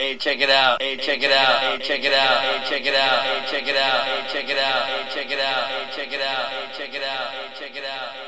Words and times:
Hey, 0.00 0.16
check 0.16 0.40
it 0.40 0.48
out. 0.48 0.80
Hey, 0.80 0.96
check 0.96 1.22
it 1.22 1.30
out. 1.30 1.60
Hey, 1.60 1.76
check 1.76 2.02
it 2.02 2.10
out. 2.10 2.40
Hey, 2.40 2.64
check 2.64 2.86
it 2.86 2.94
out. 2.94 3.20
Hey, 3.20 3.44
check 3.52 3.68
it 3.68 3.76
out. 3.76 4.00
Hey, 4.06 4.32
check 4.32 4.48
it 4.48 4.56
out. 4.56 4.88
Hey, 4.88 5.04
check 5.12 5.30
it 5.30 5.40
out. 5.40 5.68
Hey, 5.68 5.84
check 5.94 6.12
it 6.14 6.22
out. 6.22 6.48
Hey, 6.48 6.72
check 6.72 6.94
it 6.94 7.02
out. 7.02 7.28
Hey, 7.28 7.48
check 7.60 7.76
it 7.76 7.84
out. 7.84 8.19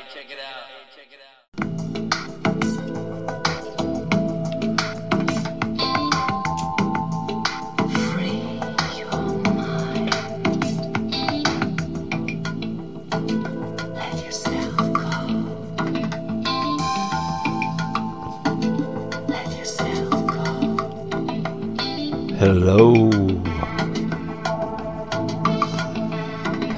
Hello. 22.45 23.09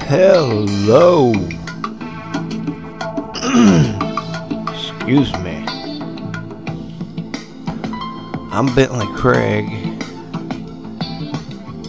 Hello. 0.06 1.34
Excuse 4.70 5.34
me. 5.40 5.66
I'm 8.52 8.68
Bentley 8.76 9.08
Craig, 9.16 9.66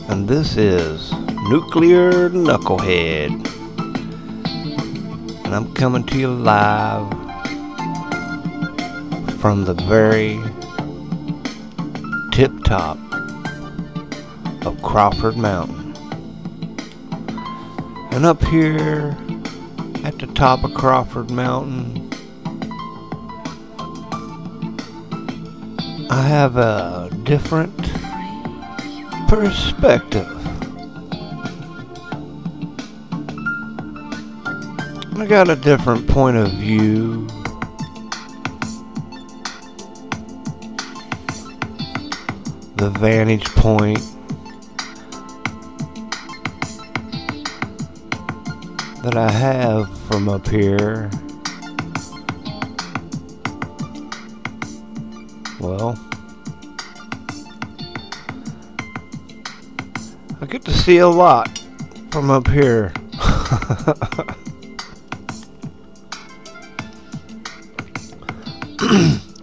and 0.09 0.27
this 0.27 0.57
is 0.57 1.13
Nuclear 1.51 2.31
Knucklehead. 2.31 3.47
And 5.45 5.55
I'm 5.55 5.75
coming 5.75 6.07
to 6.07 6.19
you 6.19 6.29
live 6.29 7.11
from 9.39 9.67
the 9.67 9.75
very 9.75 10.41
tip 12.33 12.53
top 12.65 13.06
Crawford 14.97 15.37
Mountain. 15.37 15.95
And 18.13 18.25
up 18.25 18.43
here 18.45 19.15
at 20.05 20.19
the 20.19 20.27
top 20.35 20.65
of 20.65 20.73
Crawford 20.73 21.31
Mountain, 21.31 22.11
I 26.09 26.23
have 26.23 26.57
a 26.57 27.11
different 27.25 27.77
perspective. 29.29 30.35
I 35.19 35.27
got 35.29 35.51
a 35.51 35.57
different 35.57 36.09
point 36.09 36.39
of 36.39 36.51
view. 36.53 37.27
The 42.77 42.89
vantage 42.99 43.45
point 43.51 44.16
that 49.07 49.17
I 49.17 49.31
have 49.31 49.97
from 50.09 50.29
up 50.29 50.49
here. 50.49 51.09
Well, 55.61 55.97
I 60.41 60.47
get 60.47 60.65
to 60.65 60.73
see 60.73 60.99
a 60.99 61.07
lot 61.07 61.57
from 62.11 62.33
up 62.33 62.49
here. 62.49 62.93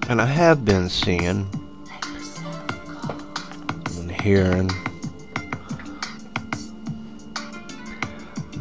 and 0.10 0.22
I 0.22 0.26
have 0.26 0.66
been 0.66 0.90
seeing 0.90 1.48
and 3.96 4.12
hearing 4.12 4.70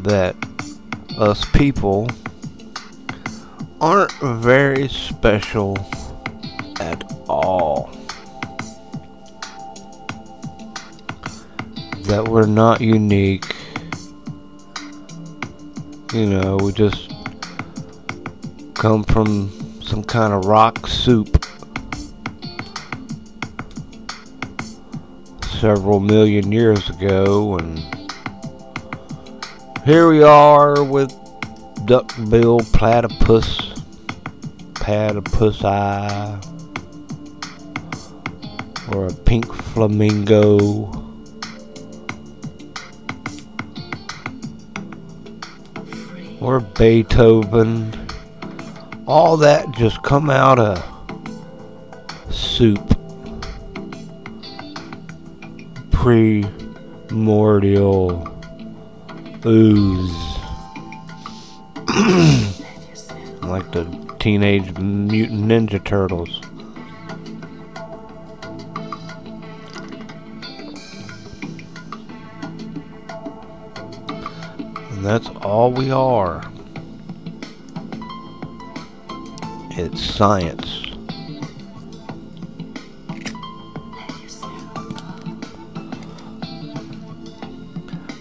that 0.03 0.42
us 1.17 1.45
people 1.51 2.07
aren't 3.79 4.11
very 4.21 4.87
special 4.87 5.77
at 6.79 7.03
all. 7.27 7.91
That 12.03 12.27
we're 12.27 12.45
not 12.45 12.81
unique. 12.81 13.55
You 16.13 16.27
know, 16.27 16.57
we 16.57 16.71
just 16.71 17.11
come 18.73 19.03
from 19.03 19.51
some 19.81 20.03
kind 20.03 20.33
of 20.33 20.45
rock 20.45 20.87
soup 20.87 21.45
several 25.59 25.99
million 25.99 26.51
years 26.51 26.89
ago 26.89 27.57
and 27.57 28.02
here 29.85 30.07
we 30.07 30.23
are 30.23 30.81
with 30.81 31.13
duckbill 31.85 32.61
platypus, 32.71 33.73
platypus 34.75 35.61
eye, 35.65 36.39
or 38.93 39.07
a 39.07 39.13
pink 39.13 39.53
flamingo. 39.53 40.89
Or 46.39 46.61
Beethoven. 46.61 47.93
All 49.05 49.35
that 49.37 49.69
just 49.71 50.01
come 50.01 50.29
out 50.29 50.59
of 50.59 50.81
soup. 52.31 52.79
Primordial 55.91 56.41
ooze. 59.45 60.37
like 63.43 63.71
the 63.71 63.85
Teenage 64.19 64.77
Mutant 64.77 65.45
Ninja 65.45 65.83
Turtles. 65.83 66.41
And 74.91 75.05
that's 75.05 75.27
all 75.41 75.71
we 75.71 75.91
are. 75.91 76.49
It's 79.71 80.01
science. 80.01 80.83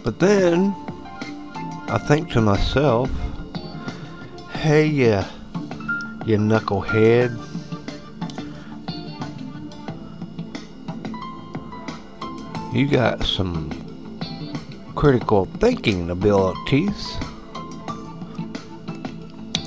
But 0.02 0.18
then 0.18 0.74
I 1.92 1.98
think 1.98 2.30
to 2.30 2.40
myself, 2.40 3.10
hey, 4.52 4.86
you, 4.86 5.20
you 6.24 6.38
knucklehead. 6.38 7.36
You 12.72 12.88
got 12.88 13.22
some 13.24 13.68
critical 14.94 15.44
thinking 15.60 16.08
abilities. 16.08 17.18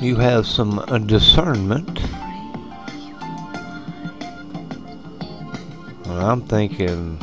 You 0.01 0.15
have 0.15 0.47
some 0.47 0.79
uh, 0.79 0.97
discernment. 0.97 1.99
And 6.05 6.19
I'm 6.19 6.41
thinking, 6.41 7.19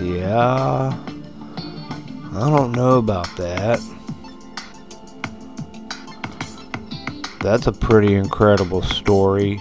yeah, 0.00 1.07
I 2.38 2.50
don't 2.50 2.70
know 2.70 2.98
about 2.98 3.26
that. 3.36 3.80
That's 7.40 7.66
a 7.66 7.72
pretty 7.72 8.14
incredible 8.14 8.80
story. 8.82 9.60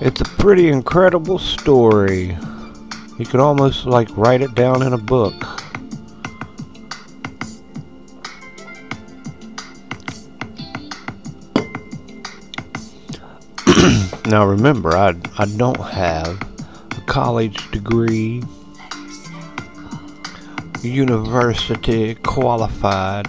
It's 0.00 0.22
a 0.22 0.24
pretty 0.24 0.68
incredible 0.68 1.38
story. 1.38 2.38
You 3.18 3.26
could 3.26 3.40
almost 3.40 3.84
like 3.84 4.08
write 4.16 4.40
it 4.40 4.54
down 4.54 4.82
in 4.82 4.94
a 4.94 4.98
book. 4.98 5.61
Now 14.32 14.46
remember, 14.46 14.96
I 14.96 15.14
I 15.36 15.44
don't 15.44 15.78
have 15.78 16.40
a 16.96 17.00
college 17.02 17.70
degree, 17.70 18.42
university 20.80 22.14
qualified. 22.14 23.26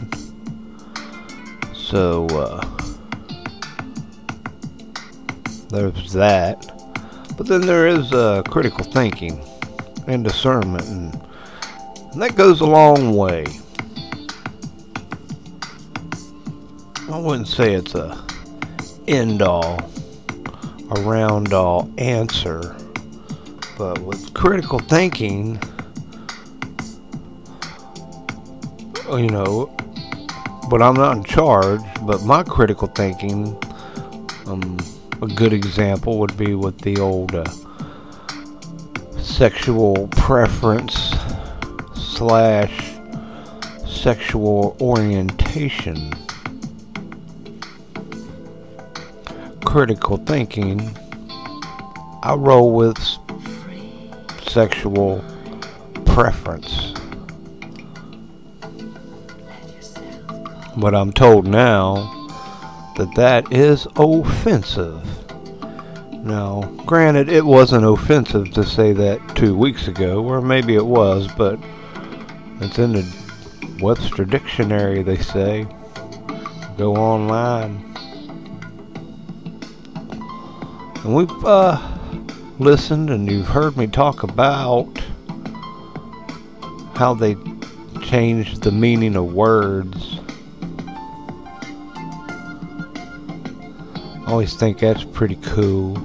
So 1.74 2.26
uh, 2.28 2.66
there's 5.68 6.14
that. 6.14 6.72
But 7.38 7.48
then 7.48 7.60
there 7.60 7.86
is 7.86 8.14
uh, 8.14 8.44
critical 8.44 8.86
thinking 8.86 9.44
and 10.08 10.24
discernment, 10.24 10.86
and, 10.88 11.22
and 12.14 12.22
that 12.22 12.38
goes 12.38 12.62
a 12.62 12.66
long 12.66 13.14
way. 13.14 13.46
I 17.12 17.20
wouldn't 17.20 17.50
say 17.50 17.74
it's 17.74 17.94
a 17.94 18.26
end 19.10 19.42
all, 19.42 19.93
a 20.92 21.02
round 21.02 21.54
all 21.54 21.92
answer, 21.98 22.76
but 23.78 24.00
with 24.00 24.34
critical 24.34 24.80
thinking, 24.80 25.60
you 29.10 29.30
know, 29.30 29.76
but 30.70 30.82
I'm 30.82 30.96
not 30.96 31.18
in 31.18 31.24
charge, 31.24 31.82
but 32.04 32.24
my 32.24 32.44
critical 32.44 32.88
thinking, 32.88 33.58
um, 34.46 34.78
a 35.22 35.28
good 35.28 35.54
example 35.54 36.20
would 36.20 36.36
be 36.38 36.56
with 36.56 36.80
the 36.80 37.00
old 37.00 37.34
uh, 37.36 37.46
sexual 39.18 40.08
preference 40.10 41.16
slash 41.96 42.94
sexual 43.86 44.76
orientation. 44.82 46.12
Critical 49.74 50.18
thinking, 50.18 50.96
I 52.22 52.36
roll 52.38 52.76
with 52.76 52.96
sexual 54.48 55.26
preference. 56.06 56.94
But 60.78 60.94
I'm 60.94 61.12
told 61.12 61.48
now 61.48 61.96
that 62.98 63.16
that 63.16 63.52
is 63.52 63.88
offensive. 63.96 65.04
Now, 66.24 66.62
granted, 66.86 67.30
it 67.30 67.44
wasn't 67.44 67.84
offensive 67.84 68.52
to 68.52 68.64
say 68.64 68.94
that 68.94 69.36
two 69.36 69.58
weeks 69.58 69.88
ago, 69.88 70.24
or 70.24 70.40
maybe 70.40 70.76
it 70.76 70.86
was, 70.86 71.28
but 71.36 71.58
it's 72.62 72.78
in 72.78 72.94
the 72.94 73.78
Webster 73.82 74.24
Dictionary, 74.24 75.02
they 75.02 75.18
say. 75.18 75.66
Go 76.78 76.96
online. 76.96 77.90
And 81.04 81.14
we've 81.14 81.46
uh, 81.46 81.78
listened 82.60 83.10
and 83.10 83.30
you've 83.30 83.50
heard 83.50 83.76
me 83.76 83.88
talk 83.88 84.24
about 84.24 84.88
how 86.96 87.14
they 87.14 87.36
changed 88.02 88.62
the 88.64 88.72
meaning 88.72 89.18
of 89.18 89.34
words. 89.34 90.22
I 94.16 94.24
always 94.28 94.56
think 94.56 94.80
that's 94.80 95.04
pretty 95.04 95.36
cool. 95.42 95.98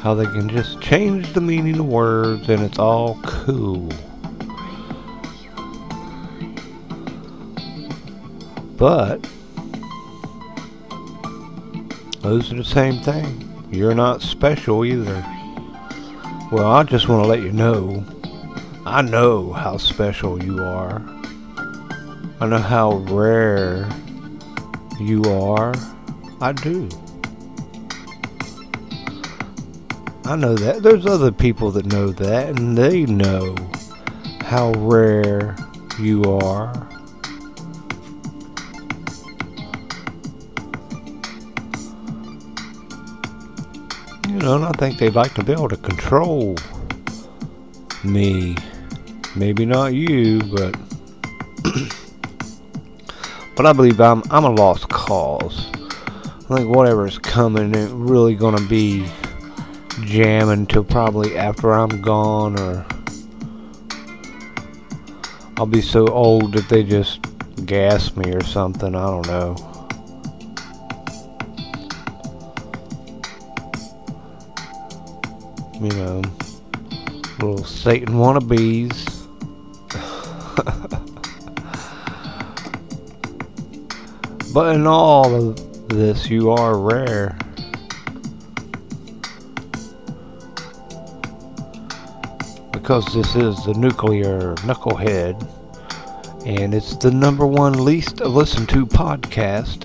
How 0.00 0.14
they 0.14 0.26
can 0.26 0.48
just 0.48 0.80
change 0.80 1.32
the 1.32 1.40
meaning 1.40 1.80
of 1.80 1.86
words 1.86 2.48
and 2.48 2.62
it's 2.62 2.78
all 2.78 3.18
cool. 3.24 3.88
But 8.76 9.28
those 12.20 12.52
are 12.52 12.56
the 12.56 12.64
same 12.64 13.00
thing. 13.00 13.47
You're 13.70 13.94
not 13.94 14.22
special 14.22 14.84
either. 14.84 15.24
Well, 16.50 16.70
I 16.72 16.82
just 16.84 17.08
want 17.08 17.22
to 17.22 17.28
let 17.28 17.42
you 17.42 17.52
know. 17.52 18.02
I 18.86 19.02
know 19.02 19.52
how 19.52 19.76
special 19.76 20.42
you 20.42 20.64
are. 20.64 21.02
I 22.40 22.46
know 22.46 22.58
how 22.58 22.96
rare 23.10 23.86
you 24.98 25.22
are. 25.24 25.74
I 26.40 26.52
do. 26.52 26.88
I 30.24 30.36
know 30.36 30.54
that. 30.54 30.82
There's 30.82 31.04
other 31.04 31.30
people 31.30 31.70
that 31.72 31.86
know 31.86 32.10
that, 32.10 32.58
and 32.58 32.76
they 32.76 33.04
know 33.04 33.54
how 34.40 34.72
rare 34.72 35.56
you 36.00 36.24
are. 36.24 36.88
You 44.38 44.44
know, 44.44 44.62
I 44.62 44.70
think 44.70 44.98
they'd 44.98 45.16
like 45.16 45.34
to 45.34 45.42
be 45.42 45.50
able 45.50 45.68
to 45.68 45.76
control 45.76 46.54
me. 48.04 48.54
Maybe 49.34 49.66
not 49.66 49.94
you, 49.94 50.38
but 50.42 50.76
but 53.56 53.66
I 53.66 53.72
believe 53.72 54.00
I'm 54.00 54.22
I'm 54.30 54.44
a 54.44 54.50
lost 54.50 54.88
cause. 54.90 55.68
I 55.74 56.56
think 56.56 56.68
whatever 56.72 57.04
is 57.04 57.18
coming 57.18 57.74
ain't 57.74 57.92
really 57.92 58.36
gonna 58.36 58.64
be 58.68 59.08
jamming 60.02 60.68
till 60.68 60.84
probably 60.84 61.36
after 61.36 61.72
I'm 61.72 62.00
gone 62.00 62.60
or 62.60 62.86
I'll 65.56 65.66
be 65.66 65.82
so 65.82 66.06
old 66.06 66.52
that 66.52 66.68
they 66.68 66.84
just 66.84 67.26
gas 67.66 68.16
me 68.16 68.32
or 68.32 68.44
something. 68.44 68.94
I 68.94 69.04
don't 69.04 69.26
know. 69.26 69.67
You 75.80 75.90
know, 75.90 76.22
little 77.38 77.64
Satan 77.64 78.14
wannabes. 78.14 79.14
but 84.52 84.74
in 84.74 84.88
all 84.88 85.32
of 85.32 85.88
this, 85.88 86.28
you 86.28 86.50
are 86.50 86.76
rare. 86.76 87.38
Because 92.72 93.04
this 93.14 93.36
is 93.36 93.64
the 93.64 93.74
nuclear 93.76 94.56
knucklehead, 94.56 95.46
and 96.44 96.74
it's 96.74 96.96
the 96.96 97.12
number 97.12 97.46
one 97.46 97.84
least 97.84 98.20
listened 98.20 98.68
to 98.70 98.84
podcast 98.84 99.84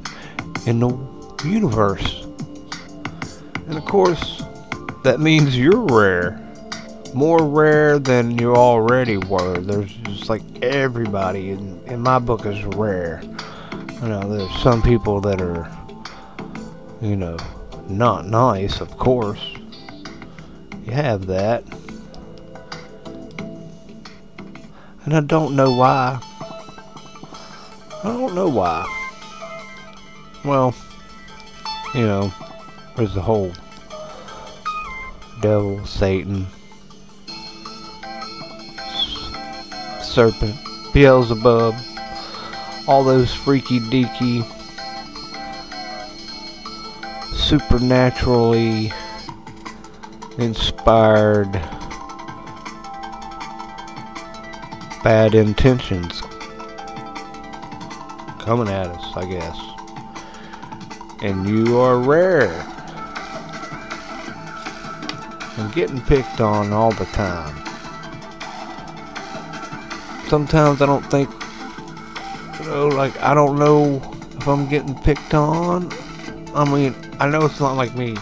in 0.67 0.79
the 0.79 0.97
universe. 1.45 2.25
And 3.67 3.77
of 3.77 3.85
course, 3.85 4.42
that 5.03 5.19
means 5.19 5.57
you're 5.57 5.85
rare. 5.85 6.39
More 7.13 7.45
rare 7.45 7.99
than 7.99 8.37
you 8.37 8.55
already 8.55 9.17
were. 9.17 9.59
There's 9.59 9.91
just 9.93 10.29
like 10.29 10.41
everybody 10.63 11.51
in, 11.51 11.81
in 11.85 11.99
my 11.99 12.19
book 12.19 12.45
is 12.45 12.63
rare. 12.63 13.21
You 14.01 14.07
know, 14.07 14.21
there's 14.21 14.61
some 14.61 14.81
people 14.81 15.21
that 15.21 15.41
are, 15.41 15.69
you 17.01 17.15
know, 17.15 17.37
not 17.87 18.25
nice, 18.25 18.81
of 18.81 18.97
course. 18.97 19.41
You 20.85 20.91
have 20.93 21.27
that. 21.27 21.63
And 25.05 25.13
I 25.13 25.19
don't 25.19 25.55
know 25.55 25.75
why. 25.75 26.19
I 28.03 28.03
don't 28.03 28.33
know 28.33 28.49
why. 28.49 28.85
Well, 30.45 30.73
you 31.93 32.05
know, 32.05 32.33
there's 32.95 33.13
the 33.13 33.21
whole 33.21 33.51
devil, 35.43 35.85
Satan, 35.85 36.47
serpent, 40.01 40.55
Beelzebub, 40.93 41.75
all 42.87 43.03
those 43.03 43.33
freaky 43.33 43.81
deaky, 43.81 44.45
supernaturally 47.35 48.93
inspired 50.37 51.51
bad 55.03 55.35
intentions 55.35 56.21
coming 58.39 58.69
at 58.69 58.87
us, 58.87 59.17
I 59.17 59.25
guess. 59.25 59.59
And 61.21 61.45
you 61.49 61.77
are 61.79 61.99
rare 61.99 62.72
getting 65.71 66.01
picked 66.01 66.41
on 66.41 66.73
all 66.73 66.91
the 66.91 67.05
time. 67.05 67.55
Sometimes 70.27 70.81
I 70.81 70.85
don't 70.85 71.05
think, 71.11 71.29
you 72.59 72.65
know, 72.67 72.87
like, 72.87 73.19
I 73.21 73.33
don't 73.33 73.59
know 73.59 74.01
if 74.37 74.47
I'm 74.47 74.67
getting 74.67 74.95
picked 74.95 75.33
on. 75.33 75.91
I 76.55 76.65
mean, 76.69 76.95
I 77.19 77.29
know 77.29 77.45
it's 77.45 77.59
not 77.59 77.73
like 77.73 77.95
me 77.95 78.15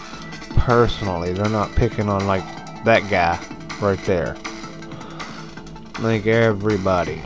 personally. 0.56 1.32
They're 1.32 1.48
not 1.48 1.70
picking 1.72 2.08
on, 2.08 2.26
like, 2.26 2.44
that 2.84 3.08
guy 3.08 3.38
right 3.80 4.02
there. 4.04 4.36
Like, 6.00 6.26
everybody. 6.26 7.22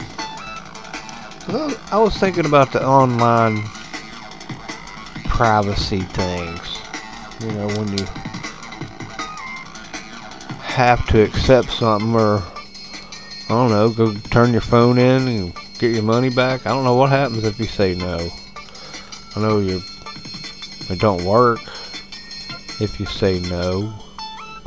I 1.48 1.98
was 1.98 2.16
thinking 2.16 2.46
about 2.46 2.72
the 2.72 2.84
online 2.84 3.62
privacy 5.24 6.00
things. 6.00 6.78
You 7.40 7.52
know, 7.52 7.66
when 7.68 7.96
you 7.96 8.06
have 10.76 11.06
to 11.08 11.22
accept 11.22 11.70
something 11.70 12.14
or 12.14 12.42
I 13.48 13.48
don't 13.48 13.70
know, 13.70 13.88
go 13.88 14.12
turn 14.30 14.52
your 14.52 14.60
phone 14.60 14.98
in 14.98 15.26
and 15.26 15.54
get 15.78 15.94
your 15.94 16.02
money 16.02 16.28
back. 16.28 16.66
I 16.66 16.68
don't 16.68 16.84
know 16.84 16.94
what 16.94 17.08
happens 17.08 17.44
if 17.44 17.58
you 17.58 17.64
say 17.64 17.94
no. 17.94 18.28
I 19.34 19.40
know 19.40 19.58
you 19.58 19.80
it 20.90 21.00
don't 21.00 21.24
work 21.24 21.60
if 22.78 23.00
you 23.00 23.06
say 23.06 23.40
no. 23.40 23.90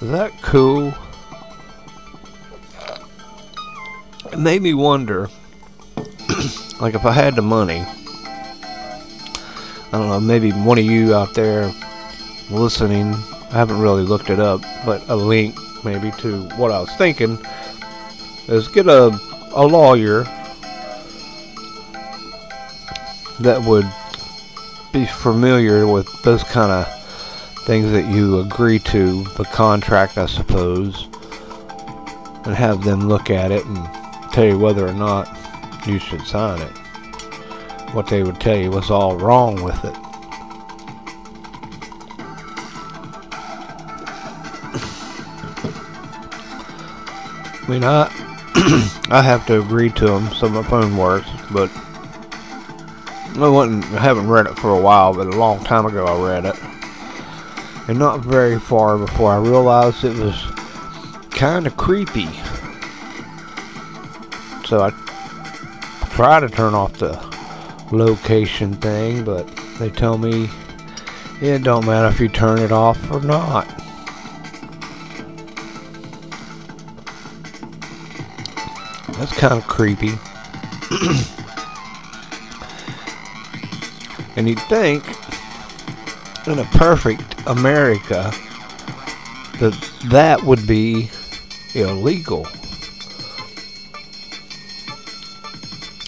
Is 0.00 0.10
that 0.10 0.32
cool? 0.42 0.92
it 4.32 4.38
made 4.40 4.62
me 4.62 4.74
wonder, 4.74 5.28
like 6.80 6.96
if 6.96 7.04
I 7.04 7.12
had 7.12 7.36
the 7.36 7.42
money, 7.42 7.86
I 9.94 9.98
don't 9.98 10.08
know, 10.08 10.18
maybe 10.18 10.50
one 10.50 10.76
of 10.76 10.84
you 10.84 11.14
out 11.14 11.34
there 11.34 11.72
listening, 12.50 13.14
I 13.14 13.52
haven't 13.52 13.78
really 13.78 14.02
looked 14.02 14.28
it 14.28 14.40
up, 14.40 14.60
but 14.84 15.08
a 15.08 15.14
link 15.14 15.56
maybe 15.84 16.10
to 16.18 16.48
what 16.56 16.72
I 16.72 16.80
was 16.80 16.92
thinking 16.96 17.38
is 18.48 18.66
get 18.66 18.88
a, 18.88 19.16
a 19.52 19.64
lawyer 19.64 20.24
that 23.38 23.62
would 23.64 23.86
be 24.92 25.06
familiar 25.06 25.86
with 25.86 26.08
those 26.24 26.42
kind 26.42 26.72
of 26.72 27.62
things 27.64 27.92
that 27.92 28.12
you 28.12 28.40
agree 28.40 28.80
to, 28.80 29.22
the 29.36 29.44
contract, 29.44 30.18
I 30.18 30.26
suppose, 30.26 31.06
and 32.44 32.52
have 32.52 32.82
them 32.82 33.06
look 33.06 33.30
at 33.30 33.52
it 33.52 33.64
and 33.64 34.32
tell 34.32 34.44
you 34.44 34.58
whether 34.58 34.88
or 34.88 34.92
not 34.92 35.28
you 35.86 36.00
should 36.00 36.26
sign 36.26 36.60
it. 36.60 36.83
What 37.94 38.08
they 38.08 38.24
would 38.24 38.40
tell 38.40 38.56
you 38.56 38.72
was 38.72 38.90
all 38.90 39.16
wrong 39.16 39.62
with 39.62 39.84
it. 39.84 39.94
I 47.62 47.66
mean, 47.68 47.84
I 47.84 48.08
I 49.10 49.22
have 49.22 49.46
to 49.46 49.60
agree 49.60 49.90
to 49.90 50.06
them 50.06 50.28
so 50.34 50.48
my 50.48 50.64
phone 50.64 50.96
works, 50.96 51.28
but 51.52 51.70
I 53.36 53.48
wasn't 53.48 53.84
I 53.84 54.00
haven't 54.00 54.28
read 54.28 54.46
it 54.46 54.58
for 54.58 54.70
a 54.70 54.80
while, 54.80 55.14
but 55.14 55.28
a 55.28 55.36
long 55.36 55.62
time 55.62 55.86
ago 55.86 56.04
I 56.04 56.28
read 56.28 56.46
it, 56.46 56.56
and 57.88 57.96
not 57.96 58.20
very 58.20 58.58
far 58.58 58.98
before 58.98 59.32
I 59.32 59.38
realized 59.38 60.02
it 60.02 60.18
was 60.18 60.34
kind 61.30 61.68
of 61.68 61.76
creepy. 61.76 62.28
So 64.66 64.82
I 64.82 64.90
try 66.10 66.40
to 66.40 66.48
turn 66.48 66.74
off 66.74 66.94
the 66.94 67.33
location 67.94 68.74
thing, 68.74 69.24
but 69.24 69.46
they 69.78 69.90
tell 69.90 70.18
me 70.18 70.50
it 71.40 71.62
don't 71.62 71.86
matter 71.86 72.08
if 72.08 72.20
you 72.20 72.28
turn 72.28 72.58
it 72.58 72.72
off 72.72 73.10
or 73.10 73.20
not. 73.20 73.66
That's 79.18 79.32
kind 79.32 79.54
of 79.54 79.66
creepy. 79.66 80.12
and 84.36 84.48
you'd 84.48 84.60
think 84.62 85.04
in 86.46 86.58
a 86.58 86.64
perfect 86.72 87.22
America 87.46 88.32
that 89.60 89.90
that 90.06 90.42
would 90.42 90.66
be 90.66 91.10
illegal. 91.74 92.46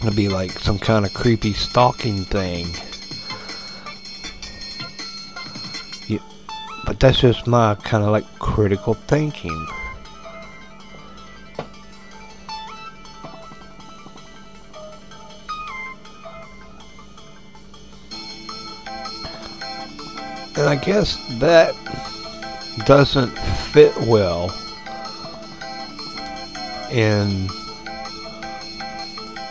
It'd 0.06 0.16
be 0.16 0.28
like 0.28 0.52
some 0.52 0.78
kind 0.78 1.04
of 1.04 1.12
creepy 1.12 1.52
stalking 1.52 2.24
thing. 2.24 2.68
But 6.86 7.00
that's 7.00 7.18
just 7.18 7.48
my 7.48 7.74
kind 7.74 8.04
of 8.04 8.10
like 8.10 8.24
critical 8.38 8.94
thinking. 8.94 9.66
And 20.56 20.68
I 20.68 20.76
guess 20.76 21.16
that 21.40 21.74
doesn't 22.86 23.36
fit 23.72 23.96
well 24.02 24.54
in 26.92 27.48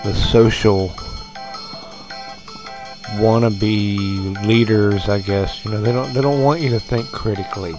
the 0.05 0.13
social 0.13 0.89
wannabe 3.17 4.45
leaders, 4.45 5.09
I 5.09 5.19
guess. 5.19 5.65
You 5.65 5.71
know, 5.71 5.81
they 5.81 5.91
don't 5.91 6.13
they 6.13 6.21
don't 6.21 6.43
want 6.43 6.61
you 6.61 6.69
to 6.69 6.79
think 6.79 7.07
critically. 7.07 7.73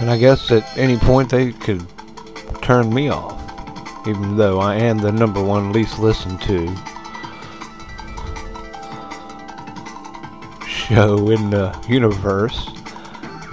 And 0.00 0.10
I 0.10 0.18
guess 0.18 0.52
at 0.52 0.76
any 0.76 0.98
point 0.98 1.30
they 1.30 1.52
could 1.52 1.86
turn 2.60 2.92
me 2.92 3.08
off, 3.08 3.40
even 4.06 4.36
though 4.36 4.60
I 4.60 4.74
am 4.76 4.98
the 4.98 5.12
number 5.12 5.42
one 5.42 5.72
least 5.72 5.98
listened 5.98 6.42
to 6.42 6.66
show 10.68 11.30
in 11.30 11.48
the 11.48 11.74
universe. 11.88 12.68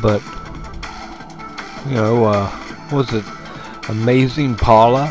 But 0.02 0.22
you 1.88 1.96
know, 1.96 2.26
uh, 2.26 2.52
was 2.92 3.14
it 3.14 3.24
Amazing 3.90 4.56
Polly? 4.56 5.08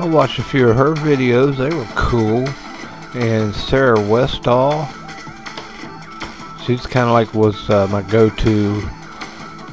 I 0.00 0.06
watched 0.06 0.38
a 0.38 0.42
few 0.44 0.68
of 0.68 0.76
her 0.76 0.94
videos. 0.94 1.56
They 1.56 1.74
were 1.74 1.88
cool. 1.96 2.48
And 3.20 3.54
Sarah 3.54 4.00
Westall. 4.00 4.86
She's 6.64 6.86
kind 6.86 7.08
of 7.08 7.12
like 7.12 7.34
was 7.34 7.68
uh, 7.68 7.88
my 7.88 8.02
go-to. 8.02 8.88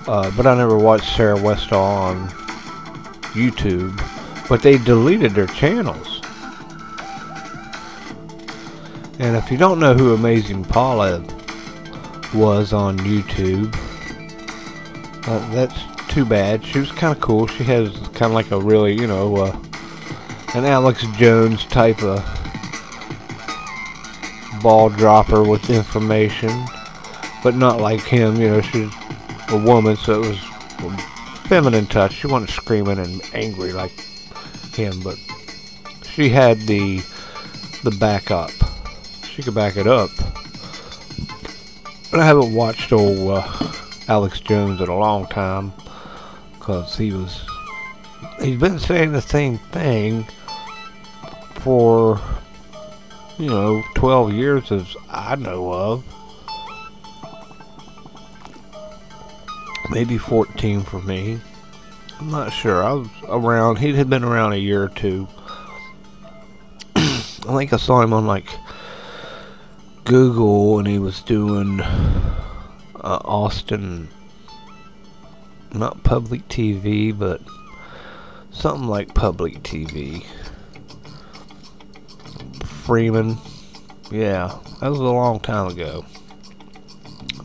Uh, 0.07 0.31
but 0.35 0.47
I 0.47 0.55
never 0.55 0.77
watched 0.77 1.15
Sarah 1.15 1.39
Westall 1.39 1.83
on 1.83 2.29
YouTube. 3.33 3.95
But 4.49 4.63
they 4.63 4.77
deleted 4.79 5.33
their 5.33 5.47
channels. 5.47 6.21
And 9.19 9.35
if 9.37 9.51
you 9.51 9.57
don't 9.57 9.79
know 9.79 9.93
who 9.93 10.13
Amazing 10.13 10.65
Polly 10.65 11.23
was 12.33 12.73
on 12.73 12.97
YouTube, 12.99 13.73
uh, 15.27 15.53
that's 15.53 15.79
too 16.11 16.25
bad. 16.25 16.65
She 16.65 16.79
was 16.79 16.91
kind 16.91 17.15
of 17.15 17.21
cool. 17.21 17.47
She 17.47 17.63
has 17.63 18.04
kind 18.15 18.31
of 18.31 18.33
like 18.33 18.51
a 18.51 18.59
really, 18.59 18.93
you 18.93 19.07
know, 19.07 19.35
uh, 19.35 19.59
an 20.55 20.63
Alex 20.63 21.05
Jones 21.17 21.65
type 21.65 22.01
of 22.01 22.23
ball 24.63 24.89
dropper 24.89 25.43
with 25.43 25.69
information, 25.69 26.65
but 27.43 27.55
not 27.55 27.81
like 27.81 28.01
him. 28.01 28.37
You 28.37 28.47
know, 28.47 28.61
she's 28.61 28.91
a 29.49 29.57
woman, 29.57 29.97
so 29.97 30.23
it 30.23 30.29
was 30.29 30.39
a 30.79 30.97
feminine 31.49 31.85
touch. 31.87 32.13
She 32.13 32.27
wasn't 32.27 32.51
screaming 32.51 32.99
and 32.99 33.21
angry 33.33 33.73
like 33.73 33.91
him, 34.73 35.01
but 35.01 35.19
she 36.03 36.29
had 36.29 36.57
the 36.61 37.01
the 37.83 37.91
backup. 37.99 38.51
She 39.29 39.43
could 39.43 39.55
back 39.55 39.75
it 39.75 39.87
up. 39.87 40.09
But 42.11 42.21
I 42.21 42.25
haven't 42.25 42.55
watched 42.55 42.93
old 42.93 43.29
uh, 43.29 43.73
Alex 44.07 44.39
Jones 44.39 44.79
in 44.79 44.87
a 44.87 44.97
long 44.97 45.27
time 45.27 45.73
because 46.53 46.97
he 46.97 47.11
was 47.11 47.45
he's 48.45 48.59
been 48.59 48.79
saying 48.79 49.11
the 49.11 49.21
same 49.21 49.57
thing 49.57 50.25
for 51.55 52.21
you 53.37 53.47
know 53.49 53.83
12 53.95 54.33
years 54.33 54.71
as 54.71 54.95
I 55.09 55.35
know 55.35 55.73
of. 55.73 56.03
Maybe 59.89 60.17
14 60.17 60.83
for 60.83 61.01
me. 61.01 61.39
I'm 62.19 62.31
not 62.31 62.51
sure. 62.51 62.83
I 62.83 62.93
was 62.93 63.07
around 63.27 63.77
he 63.77 63.93
had 63.93 64.09
been 64.09 64.23
around 64.23 64.53
a 64.53 64.57
year 64.57 64.83
or 64.83 64.89
two. 64.89 65.27
I 66.95 67.55
think 67.57 67.73
I 67.73 67.77
saw 67.77 68.01
him 68.01 68.13
on 68.13 68.25
like 68.25 68.47
Google 70.03 70.79
and 70.79 70.87
he 70.87 70.99
was 70.99 71.21
doing 71.21 71.81
uh, 71.81 73.19
Austin 73.25 74.09
not 75.73 76.03
public 76.03 76.47
TV, 76.47 77.17
but 77.17 77.41
something 78.55 78.87
like 78.87 79.13
public 79.13 79.61
TV. 79.63 80.25
Freeman, 82.63 83.37
yeah, 84.11 84.57
that 84.79 84.89
was 84.89 84.99
a 84.99 85.03
long 85.03 85.39
time 85.39 85.67
ago. 85.67 86.05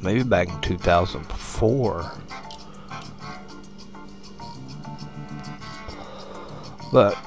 Maybe 0.02 0.22
back 0.22 0.48
in 0.48 0.60
2004. 0.60 2.12
But 6.92 7.18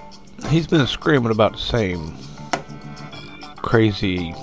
he's 0.49 0.67
been 0.67 0.87
screaming 0.87 1.31
about 1.31 1.53
the 1.53 1.59
same 1.59 2.15
crazy 3.57 4.33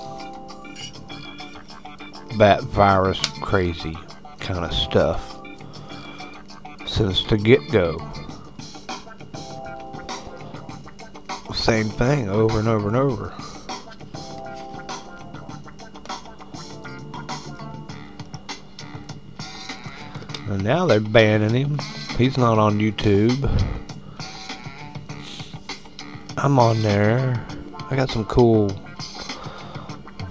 bat 2.38 2.62
virus, 2.62 3.20
crazy 3.42 3.97
kind 4.38 4.64
of 4.64 4.73
stuff 4.73 5.38
since 6.87 7.25
the 7.25 7.37
get-go. 7.37 7.99
Same 11.54 11.88
thing 11.88 12.28
over 12.28 12.59
and 12.59 12.69
over 12.69 12.88
and 12.88 12.97
over. 12.97 13.35
And 20.49 20.64
now 20.64 20.87
they're 20.87 21.00
banning 21.00 21.54
him. 21.54 21.78
He's 22.19 22.37
not 22.37 22.59
on 22.59 22.78
YouTube. 22.78 23.49
I'm 26.37 26.59
on 26.59 26.83
there. 26.83 27.47
I 27.90 27.97
got 27.97 28.11
some 28.11 28.25
cool 28.25 28.71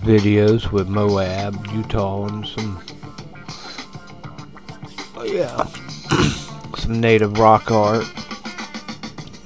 videos 0.02 0.72
with 0.72 0.88
Moab, 0.88 1.68
Utah, 1.74 2.26
and 2.26 2.48
some. 2.48 2.82
Oh, 5.16 5.24
yeah 5.24 5.64
some 6.78 7.00
native 7.00 7.38
rock 7.38 7.72
art. 7.72 8.06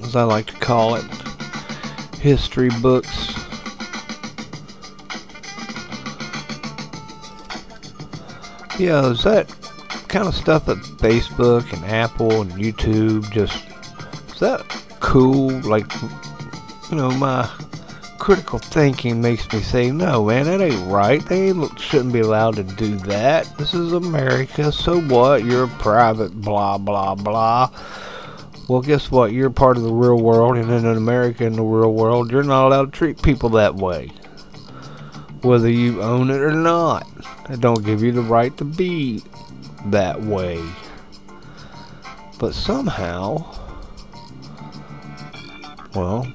as 0.02 0.16
I 0.16 0.22
like 0.22 0.46
to 0.46 0.54
call 0.54 0.94
it, 0.94 1.04
history 2.24 2.70
books. 2.80 3.34
Yeah, 8.78 9.10
is 9.10 9.24
that 9.24 9.54
kind 10.08 10.26
of 10.26 10.34
stuff 10.34 10.64
that 10.64 10.78
Facebook 10.78 11.70
and 11.74 11.84
Apple 11.84 12.40
and 12.40 12.50
YouTube 12.52 13.30
just 13.30 13.62
is 14.32 14.40
that 14.40 14.62
cool? 15.00 15.50
Like, 15.68 15.92
you 16.90 16.96
know, 16.96 17.10
my 17.10 17.46
critical 18.18 18.58
thinking 18.58 19.20
makes 19.20 19.52
me 19.52 19.60
say, 19.60 19.90
no, 19.90 20.24
man, 20.24 20.46
that 20.46 20.62
ain't 20.62 20.90
right. 20.90 21.22
They 21.26 21.52
shouldn't 21.76 22.14
be 22.14 22.20
allowed 22.20 22.56
to 22.56 22.62
do 22.62 22.96
that. 23.00 23.54
This 23.58 23.74
is 23.74 23.92
America. 23.92 24.72
So 24.72 24.98
what? 25.02 25.44
You're 25.44 25.64
a 25.64 25.68
private, 25.68 26.40
blah, 26.40 26.78
blah, 26.78 27.16
blah. 27.16 27.68
Well, 28.66 28.80
guess 28.80 29.10
what? 29.10 29.32
You're 29.32 29.50
part 29.50 29.76
of 29.76 29.82
the 29.82 29.92
real 29.92 30.18
world, 30.18 30.56
and 30.56 30.70
in 30.70 30.86
America, 30.86 31.44
in 31.44 31.52
the 31.52 31.62
real 31.62 31.92
world, 31.92 32.30
you're 32.30 32.42
not 32.42 32.66
allowed 32.66 32.92
to 32.92 32.98
treat 32.98 33.20
people 33.20 33.50
that 33.50 33.74
way. 33.74 34.10
Whether 35.42 35.68
you 35.68 36.02
own 36.02 36.30
it 36.30 36.40
or 36.40 36.52
not. 36.52 37.06
It 37.50 37.60
don't 37.60 37.84
give 37.84 38.02
you 38.02 38.10
the 38.10 38.22
right 38.22 38.56
to 38.56 38.64
be 38.64 39.22
that 39.86 40.18
way. 40.22 40.64
But 42.38 42.54
somehow, 42.54 43.44
well, 45.94 46.26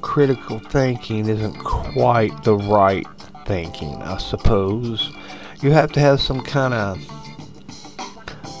critical 0.00 0.60
thinking 0.60 1.28
isn't 1.28 1.58
quite 1.58 2.44
the 2.44 2.54
right 2.56 3.06
thinking, 3.46 4.00
I 4.02 4.18
suppose. 4.18 5.12
You 5.60 5.72
have 5.72 5.90
to 5.92 6.00
have 6.00 6.20
some 6.20 6.40
kind 6.40 6.72
of 6.72 6.98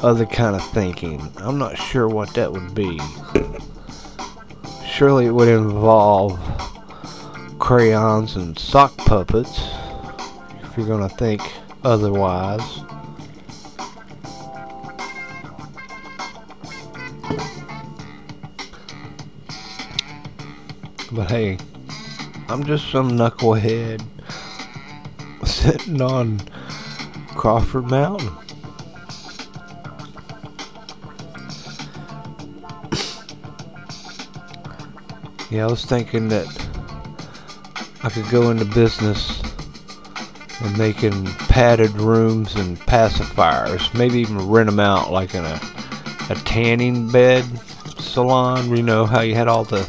other 0.02 0.26
kind 0.26 0.56
of 0.56 0.64
thinking. 0.70 1.30
I'm 1.38 1.58
not 1.58 1.76
sure 1.76 2.08
what 2.08 2.32
that 2.34 2.52
would 2.52 2.74
be. 2.74 3.00
Surely 4.86 5.26
it 5.26 5.32
would 5.32 5.48
involve 5.48 6.38
crayons 7.58 8.36
and 8.36 8.58
sock 8.58 8.96
puppets 8.96 9.60
if 10.62 10.76
you're 10.76 10.86
going 10.86 11.06
to 11.06 11.14
think 11.16 11.42
otherwise. 11.84 12.80
But 21.12 21.28
hey, 21.28 21.58
I'm 22.48 22.64
just 22.64 22.90
some 22.90 23.10
knucklehead 23.12 24.02
sitting 25.44 26.00
on 26.00 26.40
Crawford 27.34 27.90
Mountain. 27.90 28.39
Yeah, 35.50 35.66
I 35.66 35.70
was 35.70 35.84
thinking 35.84 36.28
that 36.28 36.46
I 38.04 38.08
could 38.08 38.30
go 38.30 38.50
into 38.50 38.64
business 38.66 39.42
and 40.60 40.78
making 40.78 41.24
padded 41.48 41.90
rooms 41.94 42.54
and 42.54 42.78
pacifiers. 42.78 43.92
Maybe 43.92 44.20
even 44.20 44.48
rent 44.48 44.70
them 44.70 44.78
out 44.78 45.10
like 45.10 45.34
in 45.34 45.44
a, 45.44 45.60
a 46.30 46.36
tanning 46.44 47.10
bed 47.10 47.44
salon. 47.98 48.74
You 48.76 48.84
know 48.84 49.06
how 49.06 49.22
you 49.22 49.34
had 49.34 49.48
all 49.48 49.64
the 49.64 49.88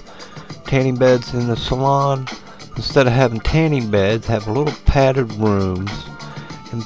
tanning 0.65 0.96
beds 0.96 1.36
in 1.36 1.46
the 1.46 1.56
salon? 1.56 2.27
Instead 2.75 3.06
of 3.06 3.13
having 3.13 3.39
tanning 3.39 3.91
beds, 3.91 4.25
have 4.25 4.48
little 4.48 4.74
padded 4.86 5.32
rooms 5.34 5.91
and 6.72 6.84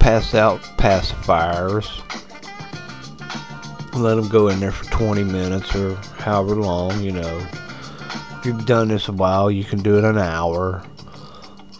pass 0.00 0.34
out 0.34 0.60
pacifiers. 0.78 1.90
Let 3.94 4.14
them 4.14 4.30
go 4.30 4.48
in 4.48 4.60
there 4.60 4.72
for 4.72 4.86
20 4.86 5.24
minutes 5.24 5.76
or 5.76 5.94
however 6.16 6.54
long, 6.54 7.02
you 7.02 7.12
know. 7.12 7.46
You've 8.44 8.66
done 8.66 8.88
this 8.88 9.08
a 9.08 9.12
while, 9.12 9.50
you 9.50 9.64
can 9.64 9.82
do 9.82 9.96
it 9.96 10.04
an 10.04 10.18
hour. 10.18 10.84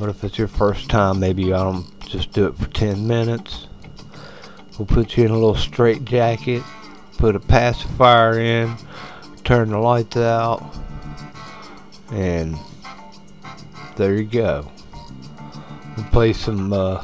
But 0.01 0.09
if 0.09 0.25
it's 0.25 0.39
your 0.39 0.49
first 0.49 0.89
time, 0.89 1.21
maybe 1.21 1.53
I 1.53 1.59
don't 1.59 2.01
just 2.09 2.33
do 2.33 2.47
it 2.47 2.57
for 2.57 2.67
10 2.69 3.07
minutes. 3.07 3.69
We'll 4.79 4.87
put 4.87 5.17
you 5.17 5.27
in 5.27 5.31
a 5.31 5.35
little 5.35 5.57
straight 5.57 6.07
jacket, 6.07 6.63
put 7.19 7.37
a 7.37 7.41
pacifier 7.41 8.41
in, 8.41 8.77
turn 9.45 9.71
the 9.71 9.79
lights 9.79 10.17
out, 10.17 10.75
and 12.11 12.57
there 13.97 14.15
you 14.15 14.25
go. 14.25 14.67
We'll 15.99 16.07
play 16.07 16.33
some 16.33 16.73
uh, 16.73 16.97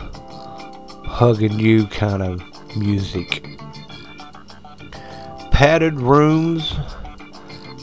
hugging 1.05 1.59
you 1.61 1.87
kind 1.87 2.23
of 2.23 2.42
music. 2.77 3.46
Padded 5.51 6.01
rooms 6.01 6.75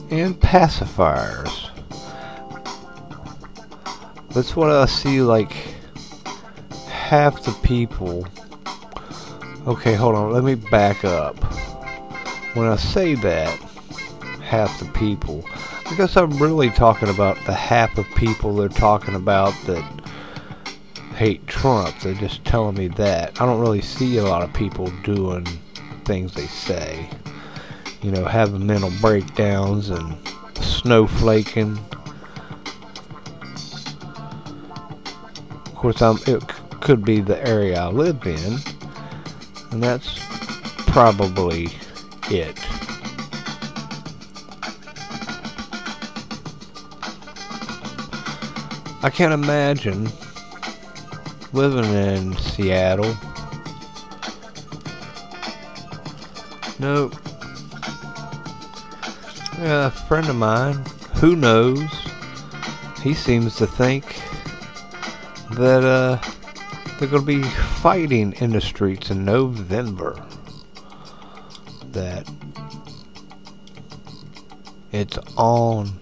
and 0.10 0.40
pacifiers. 0.40 1.70
That's 4.32 4.56
what 4.56 4.70
I 4.70 4.86
see 4.86 5.22
like 5.22 5.52
half 6.88 7.44
the 7.44 7.52
people. 7.64 8.28
Okay, 9.66 9.96
hold 9.96 10.16
on, 10.16 10.32
let 10.32 10.44
me 10.44 10.56
back 10.56 11.04
up. 11.04 11.36
When 12.56 12.68
I 12.68 12.76
say 12.76 13.16
that, 13.16 13.50
half 14.42 14.80
the 14.80 14.86
people, 14.92 15.44
I 15.86 15.96
guess 15.98 16.16
I'm 16.16 16.32
really 16.38 16.70
talking 16.70 17.10
about 17.10 17.38
the 17.46 17.54
half 17.54 17.98
of 17.98 18.06
people 18.16 18.56
they're 18.56 18.70
talking 18.70 19.16
about 19.16 19.54
that 19.66 19.84
hate 21.16 21.46
Trump. 21.48 21.98
They're 22.00 22.14
just 22.14 22.46
telling 22.46 22.76
me 22.76 22.88
that. 22.90 23.42
I 23.42 23.46
don't 23.46 23.60
really 23.60 23.82
see 23.82 24.18
a 24.18 24.24
lot 24.24 24.44
of 24.44 24.54
people 24.54 24.92
doing 25.04 25.46
things 26.06 26.34
they 26.34 26.46
say. 26.46 27.10
You 28.08 28.14
know, 28.14 28.24
having 28.24 28.66
mental 28.66 28.90
breakdowns 29.02 29.90
and 29.90 30.16
snowflaking. 30.54 31.78
Of 35.66 35.76
course, 35.76 36.02
I'm, 36.02 36.18
it 36.26 36.42
could 36.80 37.04
be 37.04 37.20
the 37.20 37.38
area 37.46 37.82
I 37.82 37.90
live 37.90 38.26
in, 38.26 38.60
and 39.72 39.84
that's 39.84 40.20
probably 40.88 41.68
it. 42.32 42.58
I 49.04 49.10
can't 49.14 49.34
imagine 49.34 50.08
living 51.52 51.94
in 51.94 52.38
Seattle. 52.38 53.14
Nope. 56.80 57.14
Yeah, 59.60 59.88
a 59.88 59.90
friend 59.90 60.30
of 60.30 60.36
mine, 60.36 60.86
who 61.16 61.36
knows? 61.36 61.90
He 63.02 63.16
seems 63.16 63.56
to 63.56 63.66
think 63.66 64.06
that 65.54 65.84
uh, 65.84 66.20
they're 67.00 67.08
going 67.08 67.24
to 67.24 67.26
be 67.26 67.42
fighting 67.42 68.34
in 68.34 68.52
the 68.52 68.62
streets 68.62 69.10
in 69.10 69.26
November. 69.26 70.24
That 71.92 72.30
it's 74.92 75.18
on. 75.36 76.00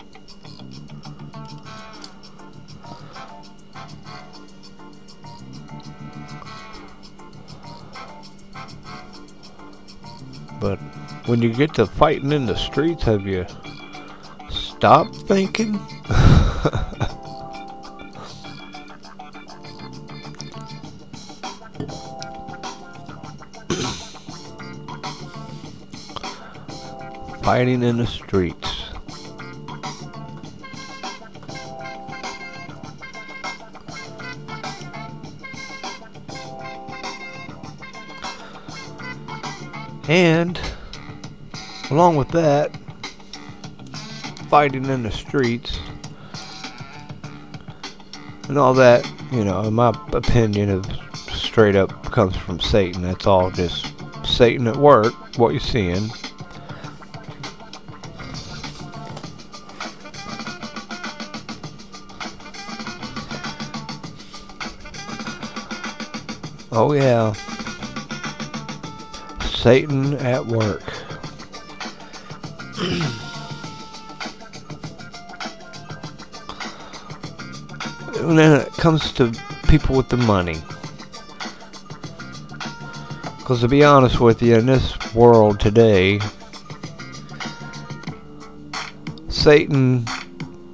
But 10.59 10.79
when 11.25 11.41
you 11.41 11.51
get 11.51 11.73
to 11.73 11.85
fighting 11.85 12.31
in 12.31 12.45
the 12.45 12.55
streets, 12.55 13.03
have 13.03 13.25
you 13.25 13.45
stopped 14.49 15.15
thinking? 15.15 15.79
fighting 27.41 27.81
in 27.83 27.97
the 27.97 28.07
streets. 28.07 28.71
And 40.07 40.54
along 41.95 42.17
with 42.17 42.27
that, 42.27 42.75
fighting 44.49 44.83
in 44.83 45.03
the 45.03 45.11
streets 45.11 45.79
and 48.49 48.57
all 48.57 48.73
that, 48.73 49.09
you 49.31 49.45
know, 49.45 49.61
in 49.61 49.73
my 49.73 49.97
opinion, 50.11 50.67
is 50.67 50.85
straight 51.31 51.77
up 51.77 52.11
comes 52.11 52.35
from 52.35 52.59
Satan. 52.59 53.01
That's 53.01 53.25
all 53.25 53.49
just 53.49 53.93
Satan 54.25 54.67
at 54.67 54.75
work, 54.75 55.13
what 55.37 55.51
you're 55.51 55.61
seeing. 55.61 56.09
Oh, 66.73 66.91
yeah. 66.91 67.31
Satan 69.45 70.15
at 70.15 70.45
work 70.45 70.94
when 78.21 78.39
it 78.39 78.71
comes 78.73 79.11
to 79.13 79.33
people 79.67 79.95
with 79.95 80.09
the 80.09 80.17
money, 80.17 80.57
because 83.37 83.61
to 83.61 83.67
be 83.67 83.83
honest 83.83 84.19
with 84.19 84.41
you, 84.41 84.55
in 84.55 84.65
this 84.65 84.95
world 85.13 85.59
today, 85.59 86.19
Satan 89.29 90.07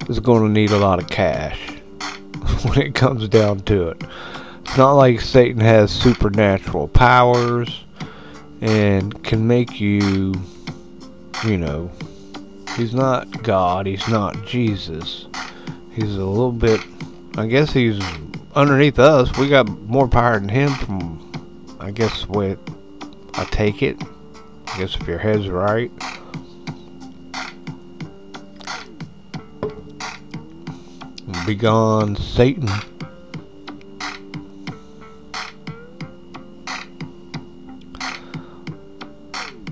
is 0.08 0.18
going 0.20 0.42
to 0.42 0.48
need 0.48 0.70
a 0.70 0.78
lot 0.78 0.98
of 0.98 1.08
cash 1.08 1.60
when 2.62 2.80
it 2.80 2.94
comes 2.94 3.28
down 3.28 3.60
to 3.60 3.88
it. 3.90 4.02
It's 4.60 4.78
not 4.78 4.92
like 4.92 5.20
Satan 5.20 5.60
has 5.60 5.90
supernatural 5.90 6.88
powers 6.88 7.84
and 8.62 9.22
can 9.22 9.46
make 9.46 9.78
you 9.80 10.32
you 11.44 11.58
know, 11.58 11.90
he's 12.76 12.94
not 12.94 13.42
God, 13.42 13.86
he's 13.86 14.06
not 14.08 14.46
Jesus. 14.46 15.26
He's 15.92 16.16
a 16.16 16.24
little 16.24 16.52
bit, 16.52 16.80
I 17.36 17.46
guess 17.46 17.72
he's 17.72 18.00
underneath 18.54 18.98
us. 18.98 19.36
We 19.36 19.48
got 19.48 19.68
more 19.68 20.08
power 20.08 20.38
than 20.38 20.48
him 20.48 20.70
from, 20.74 21.76
I 21.80 21.90
guess, 21.90 22.28
way 22.28 22.56
I 23.34 23.44
take 23.46 23.82
it. 23.82 23.96
I 24.68 24.78
guess 24.78 24.94
if 24.94 25.06
your 25.06 25.18
head's 25.18 25.48
right. 25.48 25.90
Begone 31.46 32.16
Satan. 32.16 32.70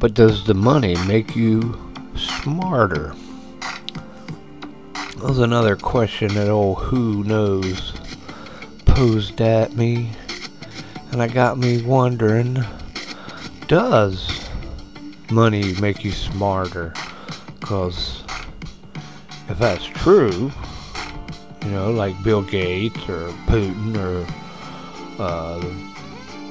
But 0.01 0.15
does 0.15 0.45
the 0.45 0.55
money 0.55 0.97
make 1.07 1.37
you 1.37 1.79
smarter? 2.17 3.15
That 4.95 5.23
was 5.23 5.39
another 5.39 5.77
question 5.77 6.33
that 6.35 6.49
old 6.49 6.79
Who 6.85 7.23
Knows 7.23 7.93
posed 8.87 9.43
at 9.43 9.77
me. 9.77 10.11
And 11.13 11.21
I 11.21 11.29
got 11.29 11.59
me 11.59 11.83
wondering 11.83 12.65
does 13.67 14.49
money 15.31 15.75
make 15.83 16.03
you 16.03 16.13
smarter? 16.13 16.95
Because 17.61 18.23
if 19.51 19.59
that's 19.59 19.85
true, 19.85 20.51
you 21.63 21.71
know, 21.71 21.91
like 21.91 22.21
Bill 22.25 22.41
Gates 22.41 23.07
or 23.07 23.29
Putin 23.47 23.99
or 23.99 24.27
uh, 25.23 25.63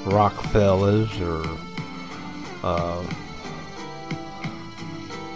Rockefellers 0.06 1.20
or 1.20 1.44
uh, 2.64 3.04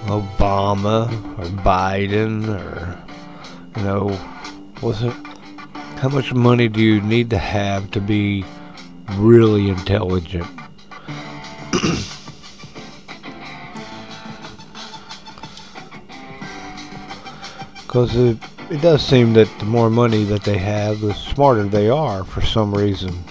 Obama 0.07 1.07
or 1.39 1.45
Biden 1.63 2.47
or 2.47 3.03
you 3.75 3.83
know, 3.83 4.19
was 4.81 5.03
it? 5.03 5.13
How 5.97 6.09
much 6.09 6.33
money 6.33 6.67
do 6.67 6.81
you 6.81 7.01
need 7.01 7.29
to 7.29 7.37
have 7.37 7.89
to 7.91 8.01
be 8.01 8.45
really 9.11 9.69
intelligent? 9.69 10.47
Because 17.93 18.15
it, 18.15 18.37
it 18.71 18.81
does 18.81 19.05
seem 19.05 19.33
that 19.33 19.47
the 19.59 19.65
more 19.65 19.87
money 19.87 20.23
that 20.23 20.43
they 20.43 20.57
have, 20.57 20.99
the 20.99 21.13
smarter 21.13 21.63
they 21.65 21.89
are 21.89 22.23
for 22.23 22.41
some 22.41 22.73
reason. 22.73 23.23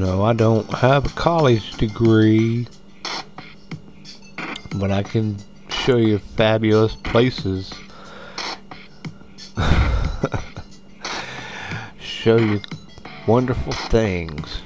No, 0.00 0.24
I 0.24 0.32
don't 0.32 0.66
have 0.72 1.04
a 1.04 1.10
college 1.10 1.72
degree, 1.72 2.66
but 4.76 4.90
I 4.90 5.02
can 5.02 5.36
show 5.68 5.98
you 5.98 6.18
fabulous 6.18 6.96
places. 6.96 7.70
show 12.00 12.38
you 12.38 12.62
wonderful 13.26 13.74
things. 13.74 14.62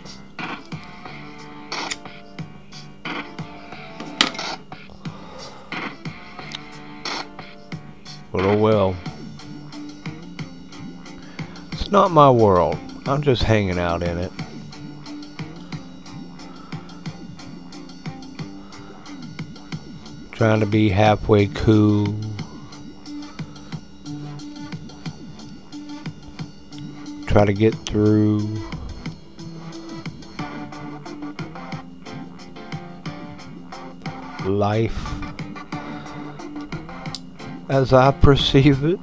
But 8.31 8.44
oh 8.44 8.57
well. 8.57 8.97
It's 11.73 11.90
not 11.90 12.12
my 12.12 12.31
world. 12.31 12.79
I'm 13.07 13.20
just 13.20 13.42
hanging 13.42 13.81
out 13.81 14.05
in 14.05 14.16
it. 14.16 14.31
Trying 20.45 20.61
to 20.61 20.67
be 20.67 20.91
halfway 20.91 21.47
cool. 21.47 22.15
Try 27.27 27.47
to 27.47 27.55
get 27.55 27.75
through. 27.87 28.41
Life 34.45 35.03
as 37.71 37.95
I 37.95 38.11
perceive 38.11 38.85
it, 38.85 39.01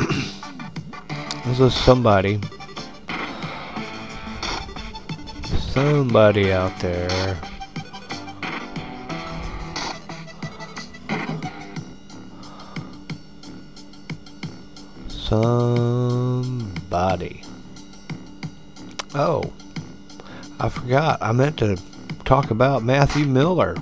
as 1.44 1.60
a 1.60 1.70
somebody, 1.70 2.40
somebody 5.44 6.54
out 6.54 6.78
there. 6.78 7.38
Somebody. 15.28 16.72
Oh, 19.14 19.52
I 20.58 20.70
forgot. 20.70 21.18
I 21.20 21.32
meant 21.32 21.58
to 21.58 21.76
talk 22.24 22.50
about 22.50 22.82
Matthew 22.82 23.26
Miller. 23.26 23.76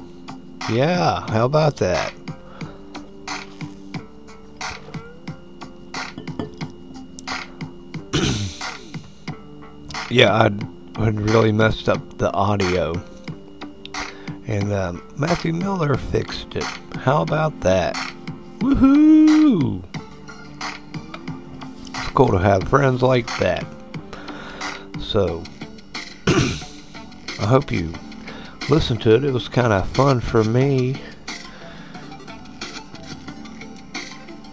Yeah, 0.68 1.24
how 1.30 1.44
about 1.44 1.76
that? 1.76 2.12
yeah, 10.10 10.34
I'd, 10.34 10.64
I'd 10.98 11.20
really 11.20 11.52
messed 11.52 11.88
up 11.88 12.18
the 12.18 12.32
audio. 12.32 13.00
And 14.48 14.72
um, 14.72 15.00
Matthew 15.16 15.52
Miller 15.52 15.94
fixed 15.94 16.56
it. 16.56 16.64
How 16.96 17.22
about 17.22 17.60
that? 17.60 17.94
Woohoo! 18.58 19.84
Cool 22.16 22.32
to 22.32 22.38
have 22.38 22.64
friends 22.64 23.02
like 23.02 23.26
that. 23.38 23.64
So, 24.98 25.44
I 26.26 27.46
hope 27.46 27.70
you 27.70 27.92
listened 28.68 29.02
to 29.02 29.14
it. 29.14 29.22
It 29.22 29.32
was 29.32 29.48
kind 29.48 29.72
of 29.72 29.88
fun 29.90 30.20
for 30.20 30.42
me. 30.42 31.00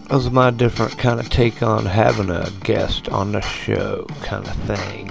It 0.04 0.12
was 0.12 0.30
my 0.30 0.50
different 0.50 0.96
kind 0.98 1.18
of 1.18 1.28
take 1.28 1.60
on 1.60 1.86
having 1.86 2.30
a 2.30 2.48
guest 2.62 3.08
on 3.08 3.32
the 3.32 3.40
show 3.40 4.06
kind 4.22 4.46
of 4.46 4.54
thing 4.68 5.10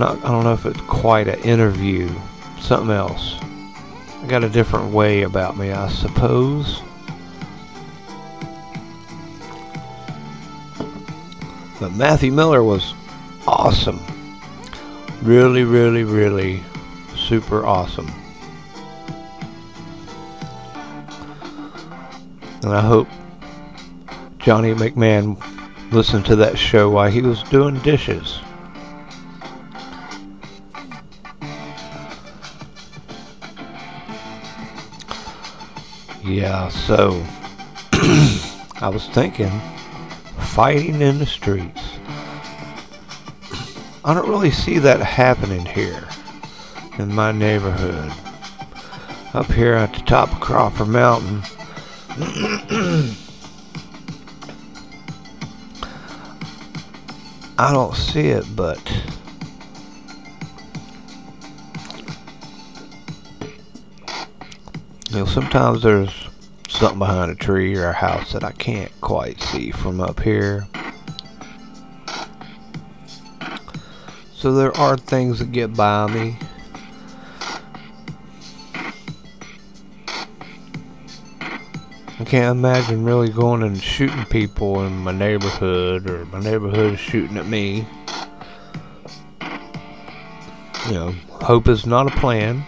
not 0.00 0.16
I 0.24 0.30
don't 0.30 0.44
know 0.44 0.54
if 0.54 0.64
it's 0.64 0.80
quite 0.82 1.28
an 1.28 1.38
interview, 1.40 2.08
something 2.58 2.90
else. 2.90 3.36
I 3.42 4.26
got 4.26 4.42
a 4.42 4.48
different 4.48 4.94
way 4.94 5.22
about 5.22 5.58
me, 5.58 5.72
I 5.72 5.88
suppose. 5.88 6.80
But 11.80 11.92
Matthew 11.92 12.30
Miller 12.30 12.62
was 12.62 12.92
awesome. 13.48 13.98
Really, 15.22 15.64
really, 15.64 16.04
really 16.04 16.62
super 17.16 17.64
awesome. 17.64 18.12
And 22.62 22.74
I 22.74 22.82
hope 22.82 23.08
Johnny 24.38 24.74
McMahon 24.74 25.42
listened 25.90 26.26
to 26.26 26.36
that 26.36 26.58
show 26.58 26.90
while 26.90 27.10
he 27.10 27.22
was 27.22 27.42
doing 27.44 27.78
dishes. 27.80 28.40
Yeah, 36.22 36.68
so 36.68 37.24
I 38.82 38.90
was 38.92 39.08
thinking 39.08 39.50
fighting 40.54 41.00
in 41.00 41.18
the 41.18 41.26
streets. 41.26 41.80
I 44.04 44.14
don't 44.14 44.28
really 44.28 44.50
see 44.50 44.78
that 44.78 45.00
happening 45.00 45.64
here 45.64 46.08
in 46.98 47.14
my 47.14 47.32
neighborhood. 47.32 48.12
Up 49.32 49.46
here 49.46 49.74
at 49.74 49.92
the 49.92 50.00
top 50.00 50.32
of 50.32 50.40
Crawford 50.40 50.88
Mountain. 50.88 51.42
I 57.58 57.72
don't 57.72 57.94
see 57.94 58.28
it, 58.28 58.44
but 58.56 58.80
You 65.10 65.16
know, 65.16 65.24
sometimes 65.24 65.82
there's 65.82 66.29
something 66.80 66.98
behind 66.98 67.30
a 67.30 67.34
tree 67.34 67.76
or 67.76 67.88
a 67.88 67.92
house 67.92 68.32
that 68.32 68.42
I 68.42 68.52
can't 68.52 68.90
quite 69.02 69.38
see 69.38 69.70
from 69.70 70.00
up 70.00 70.18
here. 70.18 70.66
So 74.32 74.54
there 74.54 74.74
are 74.78 74.96
things 74.96 75.40
that 75.40 75.52
get 75.52 75.76
by 75.76 76.06
me. 76.06 76.38
I 82.18 82.24
can't 82.24 82.56
imagine 82.56 83.04
really 83.04 83.28
going 83.28 83.62
and 83.62 83.78
shooting 83.78 84.24
people 84.24 84.82
in 84.86 84.96
my 84.96 85.12
neighborhood 85.12 86.08
or 86.08 86.24
my 86.26 86.40
neighborhood 86.40 86.98
shooting 86.98 87.36
at 87.36 87.46
me. 87.46 87.84
You 90.86 90.94
know, 90.94 91.14
hope 91.42 91.68
is 91.68 91.84
not 91.84 92.06
a 92.06 92.16
plan. 92.18 92.64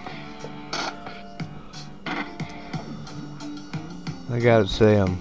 I 4.33 4.41
gotta 4.41 4.67
say, 4.67 4.97
I'm 4.97 5.19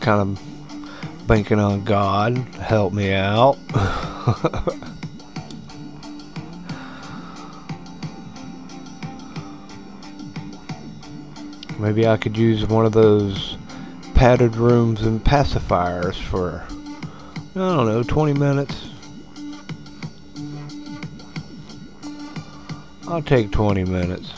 kind 0.00 0.20
of 0.20 0.38
banking 1.26 1.58
on 1.58 1.84
God 1.84 2.34
to 2.52 2.62
help 2.62 2.92
me 2.92 3.14
out. 3.14 3.56
Maybe 11.78 12.06
I 12.06 12.18
could 12.18 12.36
use 12.36 12.66
one 12.66 12.84
of 12.84 12.92
those 12.92 13.56
padded 14.14 14.54
rooms 14.54 15.00
and 15.00 15.24
pacifiers 15.24 16.20
for, 16.20 16.62
I 17.54 17.58
don't 17.58 17.86
know, 17.86 18.02
20 18.02 18.34
minutes. 18.34 18.90
I'll 23.08 23.22
take 23.22 23.50
20 23.50 23.84
minutes. 23.84 24.37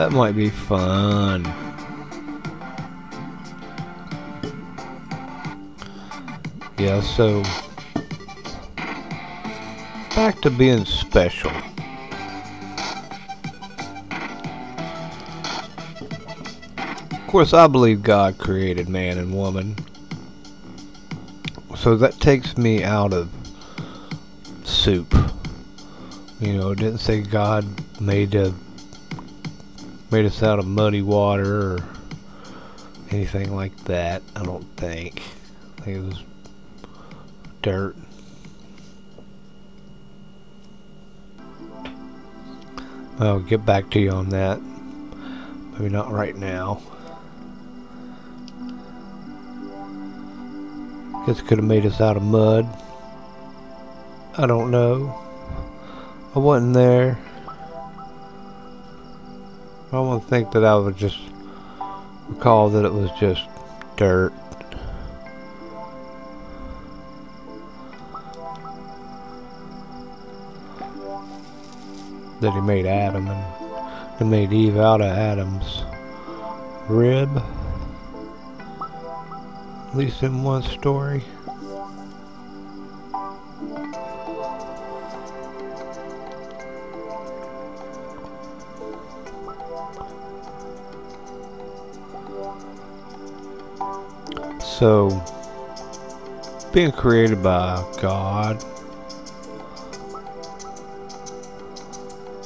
That 0.00 0.12
might 0.12 0.34
be 0.34 0.48
fun. 0.48 1.44
Yeah, 6.78 7.02
so 7.02 7.42
back 10.16 10.40
to 10.40 10.48
being 10.48 10.86
special. 10.86 11.50
Of 17.12 17.26
course, 17.26 17.52
I 17.52 17.66
believe 17.66 18.02
God 18.02 18.38
created 18.38 18.88
man 18.88 19.18
and 19.18 19.34
woman. 19.34 19.76
So 21.76 21.94
that 21.98 22.18
takes 22.20 22.56
me 22.56 22.82
out 22.82 23.12
of 23.12 23.28
soup. 24.64 25.14
You 26.40 26.54
know, 26.54 26.70
it 26.70 26.78
didn't 26.78 27.00
say 27.00 27.20
God 27.20 27.66
made 28.00 28.34
a 28.34 28.54
made 30.10 30.26
us 30.26 30.42
out 30.42 30.58
of 30.58 30.66
muddy 30.66 31.02
water 31.02 31.74
or 31.74 31.78
anything 33.10 33.54
like 33.54 33.76
that. 33.84 34.22
I 34.34 34.42
don't 34.42 34.66
think. 34.76 35.22
I 35.78 35.82
think 35.82 35.96
it 35.96 36.04
was 36.04 36.22
dirt. 37.62 37.96
I'll 43.20 43.40
get 43.40 43.64
back 43.64 43.90
to 43.90 44.00
you 44.00 44.10
on 44.10 44.30
that. 44.30 44.60
Maybe 45.72 45.90
not 45.90 46.10
right 46.10 46.34
now. 46.34 46.80
Guess 51.26 51.40
it 51.40 51.46
could 51.46 51.58
have 51.58 51.66
made 51.66 51.84
us 51.84 52.00
out 52.00 52.16
of 52.16 52.22
mud. 52.22 52.66
I 54.38 54.46
don't 54.46 54.70
know. 54.70 55.14
I 56.34 56.38
wasn't 56.38 56.74
there. 56.74 57.18
I 59.92 59.98
to 60.22 60.28
think 60.28 60.52
that 60.52 60.64
I 60.64 60.76
would 60.76 60.96
just 60.96 61.18
recall 62.28 62.68
that 62.70 62.84
it 62.84 62.92
was 62.92 63.10
just 63.18 63.42
dirt. 63.96 64.32
That 72.40 72.52
he 72.52 72.60
made 72.60 72.86
Adam 72.86 73.26
and, 73.26 74.20
and 74.20 74.30
made 74.30 74.52
Eve 74.52 74.76
out 74.76 75.00
of 75.00 75.08
Adam's 75.08 75.82
rib. 76.88 77.42
At 79.88 79.96
least 79.96 80.22
in 80.22 80.44
one 80.44 80.62
story. 80.62 81.24
So, 94.62 95.22
being 96.72 96.92
created 96.92 97.42
by 97.42 97.84
God, 98.00 98.56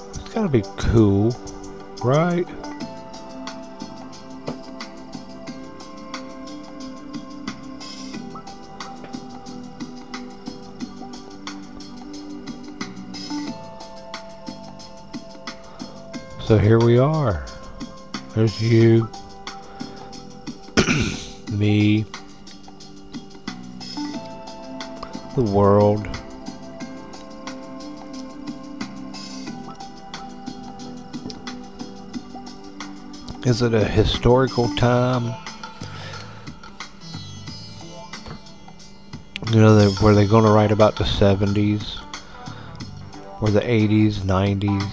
it's 0.08 0.34
gotta 0.34 0.48
be 0.48 0.62
cool, 0.76 1.34
right? 2.02 2.46
So 16.46 16.58
here 16.58 16.78
we 16.78 16.98
are. 16.98 17.46
There's 18.34 18.60
you, 18.60 19.08
me, 21.64 22.04
the 25.34 25.42
world. 25.42 26.06
Is 33.46 33.62
it 33.62 33.72
a 33.72 33.82
historical 33.82 34.68
time? 34.76 35.34
You 39.50 39.60
know, 39.60 39.74
they, 39.76 39.88
were 40.04 40.14
they 40.14 40.26
going 40.26 40.44
to 40.44 40.50
write 40.50 40.70
about 40.70 40.96
the 40.96 41.04
70s? 41.04 41.98
Or 43.40 43.48
the 43.48 43.60
80s, 43.60 44.16
90s? 44.16 44.90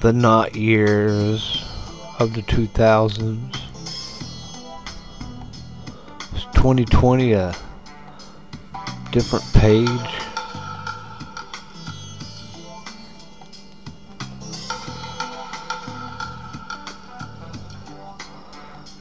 The 0.00 0.14
not 0.14 0.56
years 0.56 1.62
of 2.18 2.32
the 2.32 2.42
2000s? 2.42 3.63
2020 6.64 7.34
a 7.34 7.54
different 9.12 9.44
page? 9.52 9.86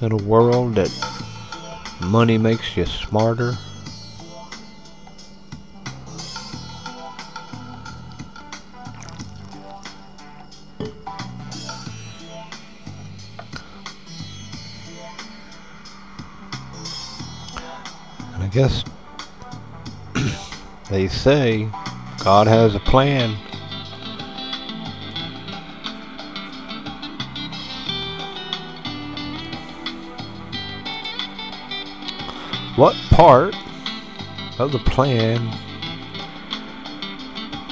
In 0.02 0.12
a 0.12 0.18
world 0.18 0.76
that 0.76 0.92
money 2.02 2.38
makes 2.38 2.76
you 2.76 2.86
smarter? 2.86 3.58
Guess 18.54 18.84
they 20.92 21.08
say 21.08 21.68
God 22.24 22.46
has 22.46 22.76
a 22.76 22.80
plan. 22.80 23.32
What 32.76 32.96
part 33.10 33.56
of 34.60 34.72
the 34.72 34.80
plan 34.80 35.38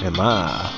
am 0.03 0.19
I? 0.19 0.77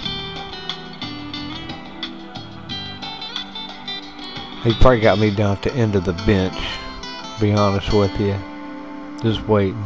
He 4.64 4.74
probably 4.76 5.00
got 5.00 5.18
me 5.18 5.34
down 5.34 5.58
at 5.58 5.62
the 5.62 5.74
end 5.74 5.96
of 5.96 6.04
the 6.04 6.14
bench, 6.26 6.58
be 7.40 7.54
honest 7.54 7.94
with 7.94 8.18
you. 8.20 8.38
Just 9.24 9.48
waiting. 9.48 9.84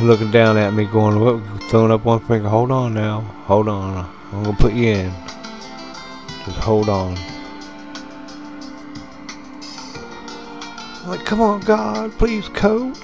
Looking 0.00 0.30
down 0.30 0.56
at 0.56 0.72
me 0.72 0.84
going, 0.84 1.18
what, 1.18 1.42
throwing 1.68 1.90
up 1.90 2.04
one 2.04 2.20
finger. 2.20 2.48
Hold 2.48 2.70
on 2.70 2.94
now. 2.94 3.20
Hold 3.46 3.68
on. 3.68 4.08
I'm 4.32 4.44
going 4.44 4.56
to 4.56 4.62
put 4.62 4.72
you 4.72 4.92
in. 4.92 5.12
Just 6.44 6.58
hold 6.58 6.88
on. 6.88 7.16
I'm 11.02 11.08
like, 11.08 11.24
come 11.24 11.40
on, 11.40 11.60
God, 11.60 12.16
please, 12.18 12.48
coach. 12.48 12.98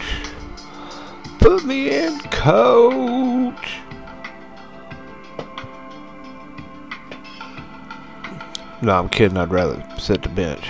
Put 1.41 1.64
me 1.64 1.91
in, 1.99 2.21
coach. 2.31 3.79
No, 8.81 8.97
I'm 8.97 9.09
kidding. 9.09 9.37
I'd 9.37 9.51
rather 9.51 9.85
sit 9.99 10.23
the 10.23 10.29
bench. 10.29 10.64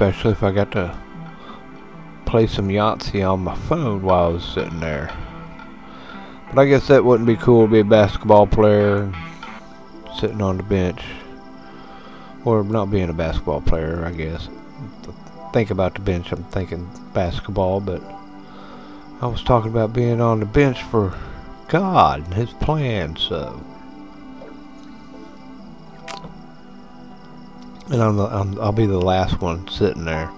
Especially 0.00 0.32
if 0.32 0.42
I 0.42 0.50
got 0.50 0.72
to 0.72 0.98
play 2.24 2.46
some 2.46 2.68
Yahtzee 2.68 3.22
on 3.30 3.40
my 3.40 3.54
phone 3.54 4.00
while 4.00 4.24
I 4.24 4.28
was 4.28 4.44
sitting 4.44 4.80
there. 4.80 5.14
But 6.48 6.58
I 6.58 6.64
guess 6.64 6.88
that 6.88 7.04
wouldn't 7.04 7.26
be 7.26 7.36
cool 7.36 7.66
to 7.66 7.70
be 7.70 7.80
a 7.80 7.84
basketball 7.84 8.46
player 8.46 9.12
sitting 10.18 10.40
on 10.40 10.56
the 10.56 10.62
bench. 10.62 11.02
Or 12.46 12.64
not 12.64 12.90
being 12.90 13.10
a 13.10 13.12
basketball 13.12 13.60
player, 13.60 14.02
I 14.06 14.12
guess. 14.12 14.48
Think 15.52 15.70
about 15.70 15.92
the 15.92 16.00
bench, 16.00 16.32
I'm 16.32 16.44
thinking 16.44 16.88
basketball, 17.12 17.80
but 17.80 18.02
I 19.20 19.26
was 19.26 19.42
talking 19.42 19.70
about 19.70 19.92
being 19.92 20.22
on 20.22 20.40
the 20.40 20.46
bench 20.46 20.82
for 20.84 21.14
God 21.68 22.24
and 22.24 22.32
His 22.32 22.54
plan, 22.54 23.16
so. 23.16 23.62
And 27.90 28.00
I'm, 28.00 28.16
the, 28.16 28.24
I'm 28.24 28.60
I'll 28.60 28.70
be 28.70 28.86
the 28.86 29.00
last 29.00 29.40
one 29.40 29.66
sitting 29.68 30.04
there. 30.04 30.28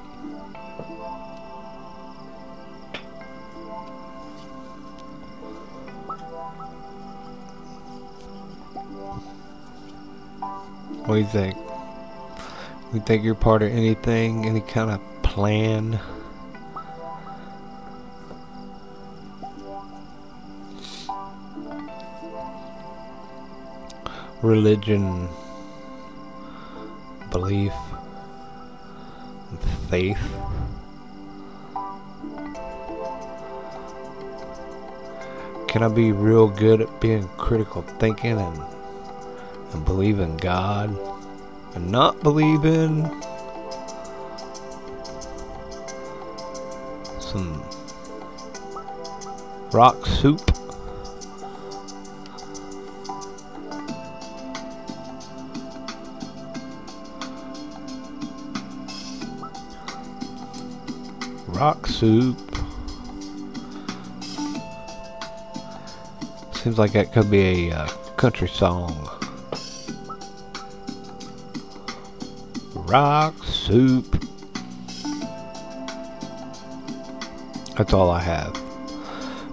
What 11.05 11.17
do 11.17 11.21
you 11.21 11.27
think? 11.27 11.57
You 12.95 13.01
think 13.01 13.23
you're 13.23 13.35
part 13.35 13.63
of 13.63 13.71
anything, 13.71 14.47
any 14.47 14.63
kind 14.63 14.91
of 14.91 15.01
plan? 15.23 16.01
Religion, 24.41 25.29
belief, 27.33 27.73
faith. 29.89 30.19
Can 35.67 35.83
I 35.83 35.89
be 35.89 36.13
real 36.13 36.49
good 36.49 36.83
at 36.83 37.01
being 37.01 37.27
critical 37.39 37.83
thinking 37.99 38.39
and 38.39 38.63
and 39.73 39.85
believe 39.85 40.21
in 40.21 40.37
God 40.37 40.97
and 41.75 41.91
not 41.91 42.23
believe 42.23 42.65
in 42.67 43.11
some 47.19 47.63
rock 49.73 50.05
soup. 50.05 50.52
Rock 61.65 61.87
soup. 61.87 62.37
Seems 66.55 66.77
like 66.77 66.91
that 66.91 67.13
could 67.13 67.31
be 67.31 67.69
a 67.69 67.77
uh, 67.77 67.87
country 68.17 68.49
song. 68.49 69.09
rock 72.75 73.45
soup. 73.45 74.27
That's 77.77 77.93
all 77.93 78.11
I 78.11 78.19
have. 78.19 78.61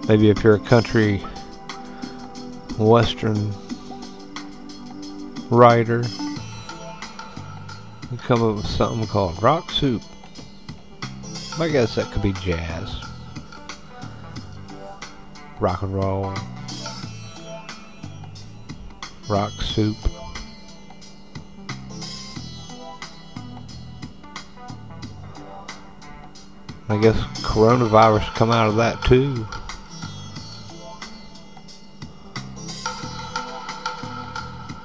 Maybe 0.08 0.30
if 0.30 0.42
you're 0.42 0.56
a 0.56 0.58
country 0.58 1.18
western 2.76 3.52
writer, 5.48 6.02
you 8.10 8.18
come 8.18 8.42
up 8.42 8.56
with 8.56 8.66
something 8.66 9.06
called 9.06 9.40
rock 9.40 9.70
soup. 9.70 10.02
I 11.60 11.68
guess 11.68 11.94
that 11.96 12.10
could 12.10 12.22
be 12.22 12.32
jazz, 12.32 13.02
rock 15.60 15.82
and 15.82 15.94
roll, 15.94 16.34
rock 19.28 19.52
soup. 19.60 19.96
I 26.88 26.98
guess 26.98 27.16
coronavirus 27.42 28.34
come 28.34 28.50
out 28.50 28.68
of 28.68 28.76
that 28.76 29.02
too. 29.02 29.46